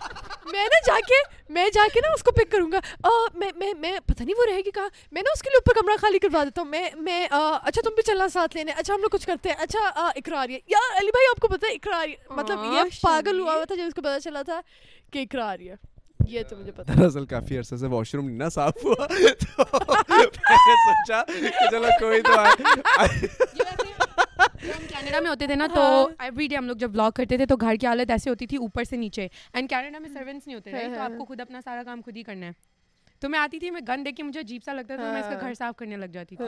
میں 0.45 0.65
نا 0.65 0.81
جا 0.87 0.99
کے 1.09 1.15
میں 1.53 1.69
جا 1.75 1.83
کے 1.95 2.01
نا 2.01 2.13
اس 2.15 2.23
کو 2.23 2.33
پک 2.33 2.53
کروں 2.53 2.73
گا۔ 2.73 3.09
میں 3.35 3.51
میں 3.57 3.75
میں 3.75 4.01
پتہ 4.07 4.23
نہیں 4.23 4.35
وہ 4.39 4.45
رہے 4.51 4.59
گی 4.59 4.71
کہاں۔ 4.71 4.89
میں 5.13 5.23
نا 5.23 5.31
اس 5.33 5.43
کے 5.43 5.51
لیے 5.51 5.57
اوپر 5.57 5.81
کمرہ 5.81 5.97
خالی 6.01 6.19
کروا 6.19 6.45
دیتا 6.45 6.61
ہوں۔ 6.63 6.69
میں 6.69 6.91
میں 6.97 7.29
اچھا 7.31 7.83
تم 7.85 7.95
بھی 7.95 8.03
چلنا 8.03 8.29
ساتھ 8.29 8.57
لینے۔ 8.57 8.73
اچھا 8.73 8.95
ہم 8.95 9.01
لوگ 9.01 9.11
کچھ 9.11 9.27
کرتے 9.27 9.49
ہیں۔ 9.49 9.57
اچھا 9.57 9.79
آ، 9.95 10.09
اکرا 10.17 10.41
آ 10.43 10.47
رہی 10.47 10.55
ہے۔ 10.55 10.61
یار 10.67 10.97
علی 10.97 11.11
بھائی 11.11 11.27
آپ 11.31 11.41
کو 11.41 11.49
پتا 11.49 11.67
ہے 11.67 11.73
اکرا 11.73 11.97
آ 11.97 12.05
رہی 12.05 12.13
ہے۔ 12.13 12.17
مطلب 12.31 12.59
یہ 12.65 12.83
پاگل 13.03 13.41
ہوا۔ 13.41 13.55
ہوا 13.55 13.65
تھا 13.65 13.75
جب 13.75 13.85
اس 13.87 13.95
کو 13.95 14.03
پتا 14.03 14.21
چلا 14.21 14.43
تھا 14.43 14.61
کہ 15.13 15.19
اکرا 15.19 15.51
آ 15.53 15.57
رہی 15.57 15.71
ہے۔ 15.71 15.94
یہ 16.21 16.43
تو 16.43 16.57
مجھے 16.57 16.73
پتا 16.73 16.93
دراصل 16.95 17.25
کافی 17.27 17.59
عرصے 17.59 17.77
سے 17.77 17.87
واش 17.87 18.15
روم 18.15 18.27
نہیں 18.29 18.39
نا 18.39 18.49
صاف 18.49 18.85
ہوا 18.85 19.07
تو 19.07 19.65
میں 20.09 20.19
نے 20.19 20.75
سوچا 20.77 21.23
کہ 21.25 21.71
چلو 21.71 21.89
کوئی 22.01 22.21
تو 22.21 22.39
ہم 24.65 24.87
کینیڈا 24.89 25.21
میں 25.21 25.31
ہوتے 25.31 25.47
تھے 25.47 25.55
نا 25.55 25.67
تو 25.75 25.83
ایوری 26.19 26.47
ڈے 26.47 26.57
ہم 26.57 26.67
لوگ 26.67 26.77
جب 26.77 26.91
بلاگ 26.91 27.11
کرتے 27.11 27.37
تھے 27.37 27.47
تو 27.47 27.57
گھر 27.57 27.75
کی 27.75 27.87
حالت 27.87 28.11
ایسی 28.11 28.31
ہوتی 28.31 28.47
تھی 28.47 28.57
اوپر 28.57 28.85
سے 28.85 28.97
نیچے 28.97 29.27
اینڈ 29.53 29.69
کینیڈا 29.71 29.99
میں 29.99 30.09
سروینٹس 30.15 30.47
نہیں 30.47 30.57
ہوتے 30.57 30.71
تو 30.95 31.01
آپ 31.01 31.19
کو 31.19 31.25
خود 31.25 31.41
اپنا 31.41 31.61
سارا 31.65 31.83
کام 31.83 32.01
خود 32.05 32.17
ہی 32.17 32.23
کرنا 32.23 32.47
ہے 32.47 32.53
تو 33.23 33.29
میں 33.29 33.39
آتی 33.39 33.59
تھی 33.59 33.71
میں 33.71 33.81
گن 33.89 34.05
دیکھ 34.05 34.17
کے 34.17 34.23
مجھے 34.23 34.41
عجیب 34.41 34.63
سا 34.65 34.73
لگتا 34.73 34.97
تھا 34.97 35.03
تو 35.03 35.13
میں 35.13 35.21
اس 35.21 35.27
کا 35.31 35.47
گھر 35.47 35.55
صاف 35.55 35.77
کرنے 35.77 35.97
لگ 35.97 36.07
جاتی 36.07 36.37
تھی 36.37 36.45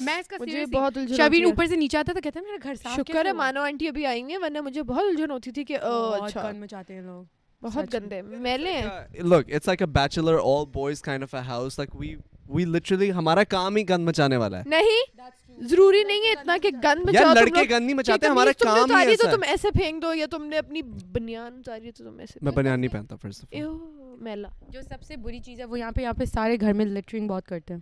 میں 0.00 0.18
اس 0.18 0.28
کا 0.28 0.36
مجھے 0.40 0.64
بہت 0.72 0.96
الجھن 0.96 1.16
شبیر۔ 1.16 1.44
اوپر 1.44 1.66
سے 1.66 1.76
نیچے 1.76 1.98
آتا 1.98 2.12
تھا 2.12 2.20
کہتا 2.20 2.40
ہے 2.40 2.44
میرا 2.44 2.58
گھر 2.62 2.74
صاف 2.74 2.96
شکر 2.96 3.26
ہے 3.26 3.32
مانو 3.32 3.60
آنٹی 3.60 3.88
ابھی 3.88 4.06
آئیں 4.06 4.28
گے 4.28 4.38
ورنہ 4.38 4.60
مجھے 4.60 4.82
بہت 4.82 5.04
الجھن 5.08 5.30
ہوتی 5.30 5.50
تھی 5.50 5.64
کہ 5.64 5.76
اچھا 5.76 6.50
گن 6.50 6.60
مچاتے 6.60 6.94
ہیں 6.94 7.02
لوگ 7.02 7.24
بہت۔ 7.62 7.94
گندے۔ 7.94 8.22
میلے 8.22 8.72
ہیں 8.72 8.88
look 9.22 9.50
it's 9.50 9.68
like 9.68 9.82
a 9.82 9.90
bachelor 9.92 10.36
all 10.40 10.64
boys 10.76 11.02
kind 11.08 11.22
of 11.22 11.34
a 11.34 11.42
house. 11.48 11.78
Like 11.80 11.94
we 12.00 12.08
we 12.54 12.64
literally 12.66 13.10
ہمارا 13.10 13.44
کام 13.44 13.76
ہی 13.76 13.88
گند 13.88 14.08
مچانے 14.08 14.36
والا 14.36 14.58
ہے۔ 14.58 14.62
نہیں 14.66 15.20
ضروری 15.60 16.04
نہیں 16.04 16.18
ہے 16.18 16.32
اتنا 16.32 16.56
کہ 16.62 16.68
گن 16.70 16.84
یار 16.84 17.04
بچاؤ 17.04 17.34
لڑکے 17.34 17.70
گند 17.70 17.84
نہیں 17.86 17.94
مچاتے 17.94 18.26
ہمارا 18.26 18.50
کام 18.64 18.90
ہی 18.90 19.06
ایسا 19.06 19.22
تو 19.22 19.28
ہے۔ 19.28 19.32
تم 19.32 19.42
ایسے 19.46 19.70
پھینک 19.70 20.02
دو 20.02 20.14
یا 20.14 20.26
تم 20.30 20.44
نے 20.44 20.58
اپنی 20.58 20.82
بنیان 21.12 21.54
اتاری 21.58 21.90
تو 21.90 22.04
تم 22.04 22.18
ایسے 22.18 22.38
میں 22.42 22.52
بنیان 22.52 22.80
نہیں 22.80 22.90
پہنتا 22.90 23.16
فرسٹ 23.16 23.42
آف 23.42 23.48
ایو 23.50 23.72
میلا 24.20 24.48
جو 24.68 24.82
سب 24.82 25.02
سے 25.02 25.16
بری 25.16 25.38
چیز 25.38 25.60
ہے 25.60 25.64
وہ 25.64 25.78
یہاں 25.78 25.92
پہ 25.92 26.02
یہاں 26.02 26.12
پہ 26.12 26.24
سارے 26.24 26.56
گھر 26.60 26.72
میں 26.72 26.86
لٹرنگ 26.86 27.28
بہت 27.28 27.46
کرتے 27.46 27.74
ہیں۔ 27.74 27.80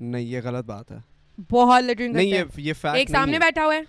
نہیں 0.00 0.22
یہ 0.22 0.40
غلط 0.44 0.64
بات 0.64 0.90
ہے۔ 0.90 0.96
بہت 1.50 1.82
لٹرنگ 1.84 2.14
نہیں 2.14 2.30
کرتے 2.30 2.62
یہ 2.62 2.62
یہ 2.62 2.72
ہیں 2.72 2.80
فیکٹ 2.80 2.96
ایک 2.96 3.10
سامنے 3.10 3.38
بیٹھا 3.38 3.64
ہوا 3.64 3.74
ہے۔ 3.74 3.80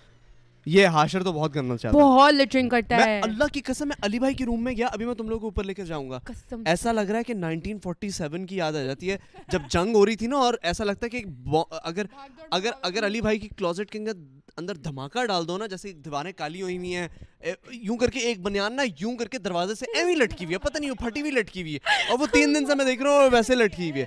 یہ 0.66 0.86
حاشر 0.86 1.22
تو 1.22 1.32
بہت 1.32 1.56
گندنا 1.56 1.76
چاہتا 1.76 1.98
ہے۔ 1.98 2.02
بہت 2.02 2.34
لٹرنگ 2.34 2.68
کرتا 2.68 2.96
ہے۔ 2.96 3.20
اللہ 3.24 3.44
کی 3.52 3.60
قسم 3.60 3.88
میں 3.88 3.96
علی 4.02 4.18
بھائی 4.18 4.34
کے 4.34 4.44
روم 4.44 4.64
میں 4.64 4.72
گیا 4.76 4.86
ابھی 4.86 5.06
میں 5.06 5.14
تم 5.14 5.24
لوگوں 5.28 5.40
کو 5.40 5.46
اوپر 5.46 5.64
لے 5.64 5.74
کے 5.74 5.84
جاؤں 5.84 6.10
گا۔ 6.10 6.20
ایسا 6.66 6.92
لگ 6.92 7.00
رہا 7.00 7.18
ہے 7.18 7.24
کہ 7.24 7.34
1947 7.34 8.46
کی 8.46 8.56
یاد 8.56 8.72
آ 8.72 8.82
جاتی 8.82 9.10
ہے۔ 9.10 9.16
جب 9.48 9.58
جنگ 9.70 9.94
ہو 9.94 10.06
رہی 10.06 10.16
تھی 10.16 10.26
نا 10.26 10.36
اور 10.36 10.54
ایسا 10.62 10.84
لگتا 10.84 11.06
ہے 11.06 11.10
کہ 11.10 11.24
اگر 11.84 12.04
اگر 12.50 12.70
اگر 12.82 13.06
علی 13.06 13.20
بھائی 13.20 13.38
کی 13.38 13.48
کلوزٹ 13.48 13.90
کے 13.90 13.98
اندر 14.56 14.74
دھماکہ 14.76 15.24
ڈال 15.24 15.48
دو 15.48 15.58
نا 15.58 15.66
جیسے 15.66 15.92
دیواریں 15.92 16.32
کالی 16.32 16.62
ہوئی 16.62 16.76
ہوئی 16.78 16.94
ہیں 16.94 17.08
یوں 17.70 17.96
کر 17.96 18.10
کے 18.10 18.18
ایک 18.18 18.40
بنیان 18.40 18.76
نا 18.76 18.82
یوں 19.00 19.16
کر 19.16 19.28
کے 19.28 19.38
دروازے 19.38 19.74
سے 19.74 19.84
ایویں 19.98 20.16
لٹکی 20.16 20.44
ہوئی 20.44 20.54
ہے۔ 20.54 20.58
پتہ 20.58 20.78
نہیں 20.78 20.90
وہ 20.90 21.04
پھٹی 21.04 21.20
ہوئی 21.20 21.32
لٹکی 21.32 21.62
ہوئی 21.62 21.74
ہے۔ 21.74 22.10
اور 22.10 22.18
وہ 22.18 22.26
تین 22.32 22.54
دن 22.54 22.66
سے 22.66 22.74
میں 22.74 22.84
دیکھ 22.84 23.02
رہا 23.02 23.10
ہوں 23.10 23.28
ویسے 23.32 23.54
لٹکی 23.54 23.90
ہوئی 23.90 24.02
ہے۔ 24.02 24.06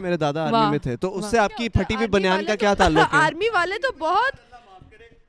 میرے 0.00 0.16
دادا 0.16 0.44
آرمی 0.44 0.70
میں 0.70 0.78
تھے 0.78 0.96
تو 0.96 1.18
اس 1.18 1.24
سے 1.24 1.38
آپ 1.38 1.56
کی 1.56 1.68
پھٹی 1.68 1.94
ہوئی 1.94 2.06
بنیان 2.06 2.44
کا 2.44 2.54
کیا 2.54 2.74
تعلق 2.74 3.14
ہے؟ 3.14 3.18
آرمی 3.18 3.48
والے 3.48 3.78
تو 3.78 3.92
بہت 3.98 4.54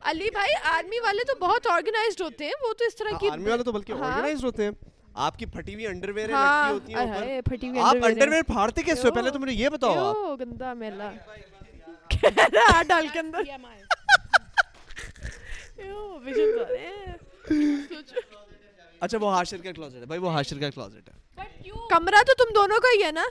علی 0.01 0.29
بھائی 0.29 0.53
آرمی 0.63 0.99
والے 0.99 1.23
تو 1.23 1.33
بہت 1.39 1.67
آرگنائزڈ 1.67 2.21
ہوتے 2.21 2.45
ہیں 2.45 2.51
وہ 2.61 2.73
تو 2.73 2.85
اس 2.85 2.95
طرح 2.95 3.09
ہاں، 3.11 3.19
کی 3.19 3.29
آرمی 3.29 3.49
والے 3.49 3.63
تو 3.63 3.71
بلکہ 3.71 3.91
ہاں۔ 3.91 4.11
آرگنائزڈ 4.11 4.45
ہوتے 4.45 4.63
ہیں۔ 4.63 4.71
آپ 5.13 5.37
کی 5.39 5.45
پھٹی 5.45 5.73
ہوئی 5.73 5.87
انڈر 5.87 6.09
ہاں۔ 6.09 6.13
ویئر 6.15 6.29
ہوتی 6.71 6.93
ہیں 7.67 7.81
آپ 7.81 7.95
انڈر 8.03 8.27
ویئر 8.27 8.43
پھاڑتے 8.43 8.81
کیسے 8.81 9.11
پہلے 9.11 9.31
تو 9.31 9.39
مجھے 9.39 9.53
یہ 9.53 9.69
بتاؤ 9.69 9.93
آپ۔ 10.05 10.39
گندا 10.39 10.73
میلا 10.73 11.11
کہہ 12.07 12.39
ہاتھ 12.71 12.87
ڈال 12.87 13.07
کے 13.13 13.19
اندر۔ 13.19 13.41
اچھا 19.01 19.17
وہ 19.21 19.33
ہاشر 19.33 19.57
کا 19.57 19.71
کلوزٹ 19.71 19.95
ہے۔ 19.95 20.05
بھائی 20.05 20.21
وہ 20.21 20.31
ہاشر 20.33 20.59
کا 20.59 20.69
کلوزٹ 20.69 21.09
ہے۔ 21.09 21.24
کمرہ 21.89 22.23
تو 22.27 22.33
تم 22.33 22.53
دونوں 22.55 22.79
کا 22.79 22.87
ہی 22.97 23.03
ہے 23.03 23.11
نا؟ 23.11 23.23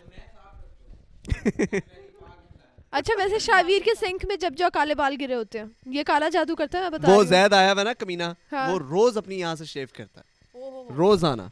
اچھا 2.93 3.15
ویسے 3.19 3.39
شاویر 3.39 3.83
کے 3.85 3.91
سنک 4.01 4.25
میں 4.25 4.37
جب 4.37 4.55
جو 4.57 4.67
کالے 4.73 4.95
بال 4.95 5.17
گرے 5.21 5.35
ہوتے 5.35 5.59
ہیں 5.59 5.67
یہ 5.87 6.03
کالا 6.07 6.29
جادو 6.29 6.57
کرتا 6.57 6.79
ہے 6.79 6.89
وہ 7.07 7.23
زید 7.25 7.53
آیا 7.53 7.73
ہوا 7.73 7.83
نا 7.83 7.93
کمینہ 7.93 8.23
ہاں۔ 8.53 8.69
وہ 8.73 8.79
روز 8.79 9.17
اپنی 9.19 9.39
یہاں 9.41 9.55
سے 9.55 9.65
شیو 9.65 9.87
کرتا 9.93 10.21
ہے۔ 10.21 10.33
روزانہ۔ 10.97 11.43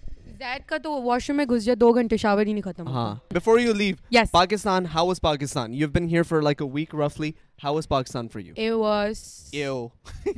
کا 0.67 0.77
تو 0.79 1.01
واش 1.03 1.29
روم 1.31 1.37
میں 1.37 1.45
گھس 1.47 1.65
جائے 1.65 1.77
دو 1.77 1.93
گھنٹے 1.93 2.17
شاور 2.17 2.47
ہی 2.47 2.53
نہیں 2.53 2.63
ختم 2.63 2.89
ہاں۔ 2.89 3.15
Before 3.31 3.59
you 3.59 3.73
leave 3.73 3.95
yes 4.11 4.31
Pakistan 4.33 4.87
how 4.95 5.13
Pakistan 5.23 5.75
you 5.75 5.89
here 5.97 6.23
for 6.23 6.41
like 6.41 6.63
a 6.63 6.69
week 6.73 6.95
رفلی 6.95 7.31
how 7.65 7.81
Pakistan 7.89 8.29
for 8.29 8.41
you 8.41 8.55
uh 8.57 8.71
was 8.73 9.23
ever 9.53 9.87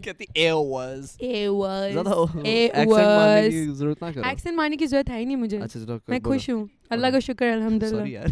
کہتی 0.03 0.25
uh 0.35 0.51
was 0.53 1.15
uh 1.21 1.47
was 1.49 1.97
uh 2.45 2.67
was 2.87 3.55
ضرورت 3.71 4.03
نہ 4.03 4.11
کرو 4.11 4.77
کی 4.79 4.87
ضرورت 4.87 5.11
ہے 5.11 5.19
ہی 5.19 5.25
نہیں 5.25 5.37
مجھے 5.37 5.59
اچھا 5.59 5.81
چلو 5.81 5.99
میں 6.09 6.19
خوش 6.25 6.49
ہوں 6.51 6.65
اللہ 6.91 7.07
کا 7.07 7.19
شکر 7.21 7.53
الحمدللہ 7.53 7.91
سوری 7.91 8.13
یار 8.13 8.27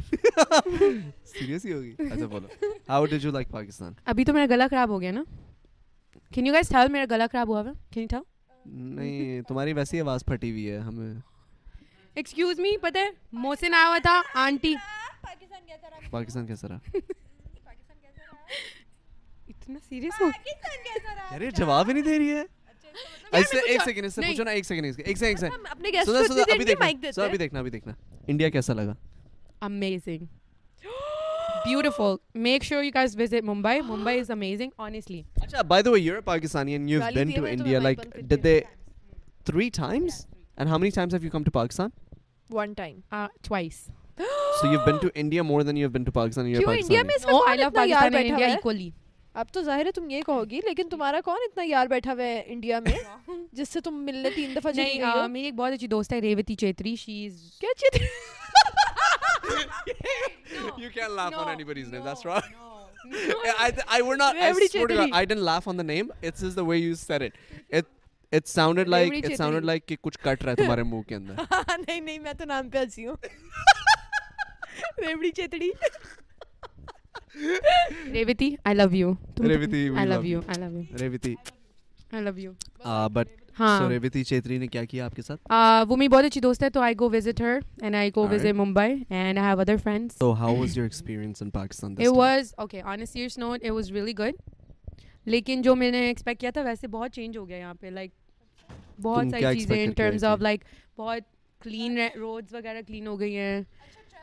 ہوگی 1.67 1.95
اچھا 2.01 2.27
بولو 2.27 2.47
ہاؤ 2.89 3.07
یو 3.15 3.31
لائک 3.31 3.51
پاکستان 3.51 3.93
ابھی 4.07 4.25
تو 4.25 4.33
میرا 4.33 4.47
گلا 4.51 4.67
خراب 4.71 4.89
ہو 4.89 5.01
گیا 5.01 5.11
نا 5.11 5.23
کین 6.33 6.47
یو 6.47 6.53
گائز 6.53 6.69
ٹیل 6.69 6.93
میرا 6.93 7.05
گلا 7.11 7.27
خراب 7.33 7.49
ہوا 7.49 7.65
ہے 7.65 7.73
کین 7.91 8.03
یو 8.03 8.09
ٹیل 8.11 8.31
نہیں 8.97 9.43
تمہاری 9.43 9.73
ویسی 9.73 10.01
آواز 10.01 10.25
پھٹی 10.25 10.51
ہوئی 10.51 10.71
ہے 10.71 10.79
ہمیں 10.79 11.32
ایکسکیوز 12.17 12.59
می 12.61 12.77
پتہ 12.79 12.99
ہے 12.99 13.11
محسن 13.35 13.75
آیا 13.75 13.89
ہوا 13.89 13.99
تھا 14.03 14.21
آنٹی 14.37 14.75
پاکستان 16.11 16.47
کیسا 16.47 16.69
رہا 16.69 16.79
اتنا 19.49 19.79
سیریس 19.81 20.21
ہو 20.21 20.29
ارے 21.33 21.51
جواب 21.51 21.89
ہی 21.89 21.93
نہیں 21.93 22.05
دے 22.05 22.19
رہی 22.19 22.31
ہے 22.31 22.43
ایسے 23.33 23.59
ایک 23.69 23.81
سیکنڈ 23.85 24.05
اس 24.05 24.15
سے 24.15 24.21
پوچھو 24.21 24.45
نا 24.45 24.51
ایک 24.51 24.67
سیکنڈ 24.67 24.85
ایک 24.87 24.95
سیکنڈ 24.95 25.23
ایک 25.23 25.39
سیکنڈ 25.39 25.67
اپنے 25.71 25.91
گیسٹ 25.93 26.07
کو 26.07 26.43
ابھی 26.53 26.65
دیکھنا 26.65 27.13
سر 27.13 27.23
ابھی 27.23 27.39
دیکھنا 27.39 27.61
ابھی 27.61 27.71
دیکھنا 27.71 27.93
انڈیا 28.29 28.49
کیسا 28.49 28.75
لگا 28.75 28.95
amazing 29.63 30.25
beautiful 31.65 32.15
make 32.41 32.65
sure 32.65 32.83
you 32.85 32.91
guys 32.95 33.17
visit 33.17 33.45
Mumbai 33.45 33.81
Mumbai 33.81 34.21
is 34.21 34.31
amazing 34.31 34.71
honestly 34.79 35.23
اچھا 35.43 35.63
by 35.63 35.83
the 35.83 35.91
way 35.91 36.01
you 36.01 36.15
are 36.15 36.21
Pakistani 36.21 36.73
and 36.73 36.91
you 36.91 37.01
have 37.03 37.15
been 37.15 37.31
to 37.31 37.45
India 37.45 37.79
like 37.79 38.01
did 38.15 38.45
they 38.45 38.61
3 39.51 39.69
times 39.75 40.25
and 40.57 40.69
how 40.69 40.79
many 40.79 40.91
times 40.91 41.15
have 41.15 41.25
you 41.25 41.31
come 41.31 41.43
to 41.43 41.51
Pakistan 41.51 41.91
one 42.55 42.73
time 42.73 42.99
twice 43.43 43.87
so 44.61 44.73
you 44.73 44.79
been 44.87 44.97
to 44.97 45.09
India 45.15 45.43
more 45.43 45.63
than 45.63 45.77
you 45.77 45.89
been 45.91 46.05
to 46.05 46.13
Pakistan 46.13 46.47
you 46.47 46.71
India 46.71 47.03
میں 47.03 47.15
اس 47.15 47.25
کا 47.25 47.39
I 47.49 47.59
love 47.59 47.71
Pakistan 47.71 48.15
and 48.15 48.31
India 48.31 48.47
equally 48.47 48.91
اب 49.35 49.53
تو 49.53 49.63
ظاہر 49.63 49.87
ہے 49.87 49.91
تم 49.93 50.11
یہ 50.11 50.23
کہو 50.23 50.43
گی 50.51 50.61
لیکن 50.65 50.89
تمہارا 50.89 51.21
کون 51.25 51.39
اتنا 51.45 51.65
یار 51.67 51.87
بیٹھا 51.87 52.13
ہوا 52.13 52.25
ہے 52.25 52.43
انڈیا 52.47 52.81
میں 52.81 52.97
جس 53.53 53.69
سے 53.69 53.81
تم 53.81 54.05
ملنے 54.05 54.31
تین 54.31 54.55
دفعہ 54.57 54.73
نہیں 54.77 55.29
میری 55.29 55.45
ایک 55.45 55.55
بہت 55.55 55.73
اچھی 55.73 55.87
دوست 55.87 56.13
ہے 56.13 56.21
ریوتی 56.21 56.55
چیتری 56.55 56.95
شی 56.97 57.25
از 57.27 57.41
کیا 57.61 57.71
Chitri 57.79 58.07
you 60.79 60.91
can 60.95 61.11
laugh 61.11 61.35
on 61.35 61.49
anybody's 61.65 61.93
name 61.93 62.03
that's 62.05 62.27
right 62.27 62.61
I 63.05 63.73
I 63.89 64.01
would 64.01 64.19
not 64.19 64.37
I, 64.39 64.51
I 65.13 65.25
didn't 65.25 65.45
laugh 65.45 65.67
on 65.67 65.77
the 65.77 65.85
name. 65.85 66.13
It's 66.23 66.41
just 66.41 66.57
the 66.57 66.65
way 66.65 66.77
you 66.79 66.95
said 66.97 67.23
it. 67.23 67.35
It 67.71 67.87
it 68.33 68.49
sounded 68.49 68.89
like 68.89 69.13
it 69.25 69.37
sounded 69.37 69.65
like 69.65 69.87
کہ 69.87 69.97
کچھ 70.01 70.19
کٹ 70.19 70.43
رہا 70.43 70.51
ہے 70.51 70.57
تمہارے 70.57 70.83
منہ 70.83 71.03
کے 71.03 71.15
اندر 71.15 71.35
نہیں 71.89 72.01
نہیں 72.01 72.19
میں 72.19 72.33
تو 72.33 72.45
نام 72.45 72.69
پہ 72.69 72.79
ہنسی 72.79 73.07
ہوں 73.07 73.17
ریوڑی 74.99 75.31
چتڑی 75.31 75.71
Revati 78.13 78.55
I 78.65 78.77
love 78.77 78.95
you 78.97 79.13
Revati 79.49 79.89
I 79.97 80.09
love 80.09 80.25
you 80.25 80.41
I 80.47 80.61
love 80.61 80.79
you 80.79 80.99
Revati 81.01 81.35
جو 82.13 82.23
میں 95.75 95.91
نے 95.91 96.07
ایکسپیکٹ 96.07 96.41
کیا 96.41 96.51
تھا 96.51 96.63
ویسے 96.63 96.87
بہت 96.87 97.13
چینج 97.13 97.37
ہو 97.37 97.49
گیا 97.49 97.57
یہاں 97.57 97.75
پہ 97.75 97.87
لائک 97.87 98.11
بہت 99.03 99.27
ساری 99.31 99.59
چیزیں 99.59 99.85
ان 99.85 99.93
ٹرمز 99.93 100.25
آف 100.25 100.41
لائک 100.41 100.65
بہت 100.97 101.23
کلین 101.61 101.99
روڈز 102.15 102.55
وغیرہ 102.55 102.81
کلین 102.87 103.07
ہو 103.07 103.19
گئی 103.21 103.37
ہیں. 103.37 103.63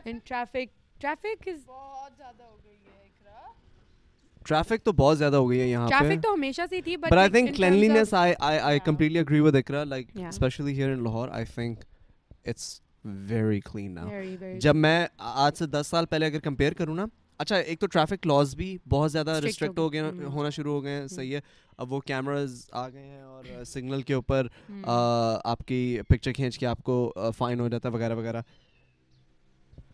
اینڈ 0.06 0.20
ٹریفک 0.24 1.02
ٹریفک 1.02 1.48
از 1.48 1.64
بہت 1.68 2.12
زیادہ 2.18 2.44
ہو 2.44 2.58
گئی 2.66 2.74
ہے 2.74 3.08
ٹریفک 4.46 4.84
تو 4.86 4.92
بہت 4.92 5.18
زیادہ 5.18 5.36
ہو 5.36 5.50
گئی 5.50 5.60
ہے 5.62 5.68
یہاں 5.68 5.88
پہ۔ 5.90 5.98
ٹریفک 6.00 6.24
تو 6.24 6.34
ہمیشہ 6.34 6.62
سے 6.70 6.82
تھی 6.82 6.96
but 6.98 7.14
I 7.14 7.30
think 7.30 7.56
cleanliness 7.56 8.14
I 8.14 8.34
I 8.40 8.60
I 8.60 8.80
completely 8.80 9.20
agree 9.20 9.40
with 9.40 9.56
اکرا 9.56 9.84
like 9.84 10.08
especially 10.30 10.74
here 10.74 10.92
in 10.92 11.04
Lahore 11.04 11.30
I 11.30 11.46
think 11.46 11.84
it's 12.46 12.80
very 13.30 13.60
clean 13.62 13.94
now 13.96 14.10
جب 14.60 14.76
میں 14.76 15.06
آج 15.18 15.58
سے 15.58 15.66
دس 15.66 15.88
سال 15.88 16.06
پہلے 16.06 16.26
اگر 16.26 16.40
کمپیئر 16.40 16.74
کروں 16.74 16.96
نا 16.96 17.06
اچھا 17.40 17.56
ایک 17.56 17.80
تو 17.80 17.88
ٹریفک 17.88 18.28
لاز 18.28 18.56
بھی 18.56 18.78
بہت 18.90 19.12
زیادہ 19.12 19.40
ریسٹرکٹ 19.44 19.80
ہو 19.80 19.92
گئے 19.94 20.02
ہونا 20.24 20.50
شروع 20.50 20.74
ہو 20.74 20.84
گئے 20.84 20.94
ہیں 20.94 21.08
صحیح 21.08 21.36
ہے 21.36 21.42
اب 21.78 21.94
وہ 21.94 22.00
کیمراز 22.00 22.66
آ 22.72 22.88
گئے 22.90 23.04
ہیں 23.04 23.22
اور 23.22 23.64
سگنل 23.66 24.02
کے 24.02 24.14
اوپر 24.14 24.48
آپ 24.86 25.66
کی 25.68 26.00
پکچر 26.08 26.32
کھینچ 26.32 26.58
کے 26.60 26.66
آپ 26.66 26.84
کو 26.84 27.14
فائن 27.38 27.60
ہو 27.60 27.68
جاتا 27.68 27.90
ہے 27.90 27.94
وغیرہ 27.94 28.16
وغیرہ 28.16 28.42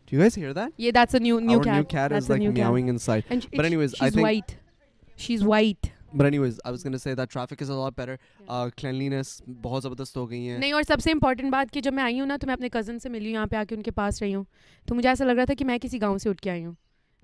Do 0.07 0.15
you 0.15 0.21
guys 0.21 0.35
hear 0.35 0.53
that? 0.53 0.73
Yeah, 0.77 0.91
that's 0.91 1.15
a 1.15 1.19
new 1.19 1.37
new 1.41 1.53
Our 1.53 1.63
cat. 1.63 1.75
new 1.75 1.85
cat 1.85 2.11
that's 2.11 2.25
is 2.25 2.29
like 2.29 2.41
meowing 2.41 2.85
cat. 2.85 2.89
inside. 2.89 3.23
And 3.27 3.47
but 3.51 3.65
anyways, 3.65 3.91
she's 3.91 4.01
I 4.01 4.09
think 4.11 4.23
white. 4.23 4.51
She's 5.17 5.43
white. 5.43 5.91
But 6.13 6.27
anyways, 6.27 6.59
I 6.63 6.71
was 6.71 6.83
say 6.97 7.13
that 7.13 7.29
traffic 7.29 7.61
is 7.61 7.69
a 7.69 7.73
lot 7.73 7.95
better. 7.95 8.17
Uh, 8.47 8.69
cleanliness 8.77 9.31
بہت 9.61 9.83
زبردست 9.83 10.17
ہو 10.17 10.29
گئی 10.29 10.49
ہے 10.49 10.57
نہیں 10.57 10.71
اور 10.71 10.83
سب 10.83 10.99
سے 10.99 11.11
important 11.11 11.51
بات 11.51 11.71
کہ 11.73 11.81
جب 11.81 11.93
میں 11.93 12.03
آئی 12.03 12.19
ہوں 12.19 12.27
نا 12.27 12.37
تو 12.37 12.47
میں 12.47 12.53
اپنے 12.53 12.69
کزن 12.69 12.99
سے 12.99 13.09
ملی 13.09 13.25
ہوں 13.25 13.33
یہاں 13.33 13.45
پہ 13.45 13.55
آ 13.55 13.63
کے 13.69 13.75
ان 13.75 13.83
کے 13.83 13.91
پاس 13.91 14.21
رہی 14.21 14.35
ہوں 14.35 14.43
تو 14.87 14.95
مجھے 14.95 15.09
ایسا 15.09 15.25
لگ 15.25 15.31
رہا 15.31 15.45
تھا 15.45 15.53
کہ 15.53 15.65
میں 15.65 15.77
کسی 15.81 16.01
گاؤں 16.01 16.17
سے 16.17 16.29
اٹھ 16.29 16.41
کے 16.41 16.49
آئی 16.49 16.65
ہوں 16.65 16.73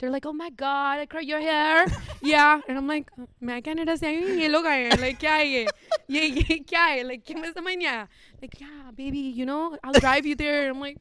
they're 0.02 0.10
like, 0.10 0.26
oh 0.26 0.34
my 0.34 0.50
god, 0.50 0.98
I 1.00 1.06
cut 1.06 1.26
your 1.26 1.40
hair. 1.40 1.86
yeah. 2.22 2.60
And 2.68 2.76
I'm 2.76 2.88
like, 2.88 3.10
me 3.40 3.54
like, 3.54 3.68
yeah, 3.68 5.42
yeah, 5.44 5.68
yeah, 6.08 6.24
yeah. 6.24 7.04
Like, 7.04 7.30
yeah, 7.30 8.06
like, 8.42 8.60
yeah, 8.60 8.92
baby, 8.96 9.20
you 9.20 9.46
know, 9.46 9.78
I'll 9.84 9.94
drive 9.94 10.26
you 10.26 10.36
there. 10.36 10.70
I'm 10.70 10.80
like, 10.80 10.98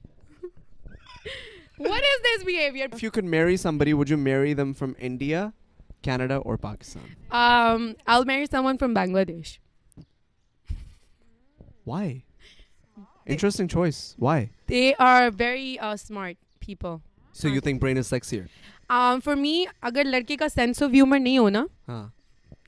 what 1.78 2.02
is 2.02 2.22
this 2.22 2.44
behavior? 2.44 2.88
If 2.92 3.02
you 3.02 3.10
could 3.10 3.24
marry 3.24 3.56
somebody, 3.56 3.94
would 3.94 4.10
you 4.10 4.18
marry 4.18 4.52
them 4.52 4.74
from 4.74 4.94
India, 4.98 5.54
Canada, 6.02 6.36
or 6.36 6.58
Pakistan? 6.58 7.16
Um, 7.30 7.96
I'll 8.06 8.26
marry 8.26 8.46
someone 8.46 8.76
from 8.76 8.94
Bangladesh. 8.94 9.58
Why? 11.84 12.24
Interesting 13.26 13.66
choice. 13.66 14.14
Why? 14.18 14.50
They 14.66 14.94
are 14.96 15.30
very 15.30 15.78
uh, 15.78 15.96
smart 15.96 16.36
people. 16.60 17.00
So 17.32 17.48
you 17.48 17.60
think 17.60 17.80
brain 17.80 17.96
is 17.96 18.10
sexier? 18.10 18.48
For 19.24 19.34
me 19.34 19.64
اگر 19.80 20.04
لڑکے 20.04 20.36
کا 20.36 20.48
sense 20.48 20.82
of 20.82 20.90
humour 20.94 21.18
نہیں 21.18 21.38
ہونا 21.38 21.64
ہاں۔ 21.88 22.08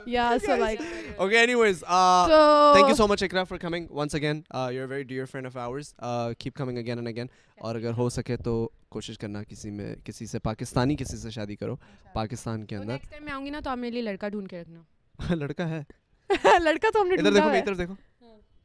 yeah, 0.06 0.38
so 0.38 0.56
like. 0.56 0.80
Okay, 1.18 1.36
anyways, 1.36 1.82
uh, 1.86 2.26
so 2.28 2.72
thank 2.74 2.88
you 2.88 2.94
so 2.94 3.06
much, 3.06 3.20
Ikra, 3.20 3.46
for 3.46 3.58
coming. 3.58 3.88
Once 3.90 4.14
again. 4.14 4.44
Uh, 4.50 4.70
you're 4.72 4.84
a 4.84 4.88
very 4.88 5.04
dear 5.04 5.26
friend 5.26 5.46
of 5.46 5.56
ours. 5.56 5.94
Uh, 5.98 6.34
keep 6.38 6.54
coming 6.54 6.78
again 6.78 6.98
and 6.98 7.08
again. 7.08 7.28
اور 7.60 7.74
اگر 7.74 7.92
ہو 7.96 8.08
سکے 8.10 8.36
تو 8.44 8.52
کوشش 8.88 9.18
کرنا 9.18 9.42
کسی 9.48 9.70
میں 9.70 9.94
کسی 10.04 10.26
سے 10.26 10.38
پاکستانی 10.44 10.94
کسی 10.96 11.16
سے 11.16 11.30
شادی 11.30 11.56
کرو 11.56 11.74
پاکستان 12.12 12.64
کے 12.66 12.76
اندر 12.76 12.92
نیکسٹ 12.92 13.10
ٹائم 13.10 13.24
میں 13.24 13.32
آؤں 13.32 13.44
گی 13.44 13.50
نا 13.50 13.60
تو 13.64 13.70
آپ 13.70 13.78
میرے 13.78 13.92
لیے 13.92 14.02
لڑکا 14.02 14.28
ڈھونڈ 14.28 14.50
کے 14.50 14.60
رکھنا 14.60 15.34
لڑکا 15.34 15.68
ہے 15.68 15.82
لڑکا 16.62 16.90
تو 16.92 17.00
ہم 17.00 17.08
نے 17.08 17.14
ادھر 17.14 17.32
دیکھو 17.32 17.48
ادھر 17.50 17.74
دیکھو 17.74 17.94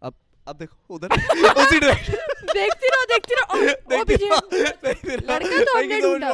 اب 0.01 0.13
اب 0.45 0.59
دیکھو 0.59 0.95
ادھر 0.95 1.11
اسی 1.11 1.79
ڈائریکشن 1.79 2.13
دیکھتی 2.53 2.93
رہو 2.93 3.05
دیکھتی 3.09 3.35
رہو 3.35 3.67
دیکھتی 3.89 4.25
رہو 4.25 5.17
لڑکا 5.25 5.63
تو 5.63 5.77
ہم 5.79 5.87
نے 5.89 5.99
ڈھونڈا 5.99 6.31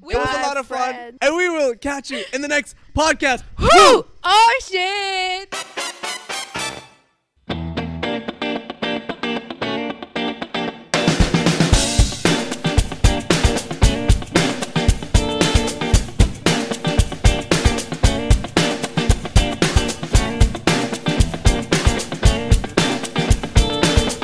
We 0.00 0.14
it 0.14 0.18
was 0.18 0.28
a 0.28 0.42
lot 0.42 0.56
of 0.56 0.66
fun. 0.66 0.94
Friend. 0.94 1.18
And 1.20 1.36
we 1.36 1.48
will 1.48 1.74
catch 1.74 2.10
you 2.10 2.24
in 2.32 2.42
the 2.42 2.48
next 2.48 2.76
podcast. 2.94 3.42
Woo! 3.58 4.06
Oh, 4.24 4.60
shit! 4.62 5.54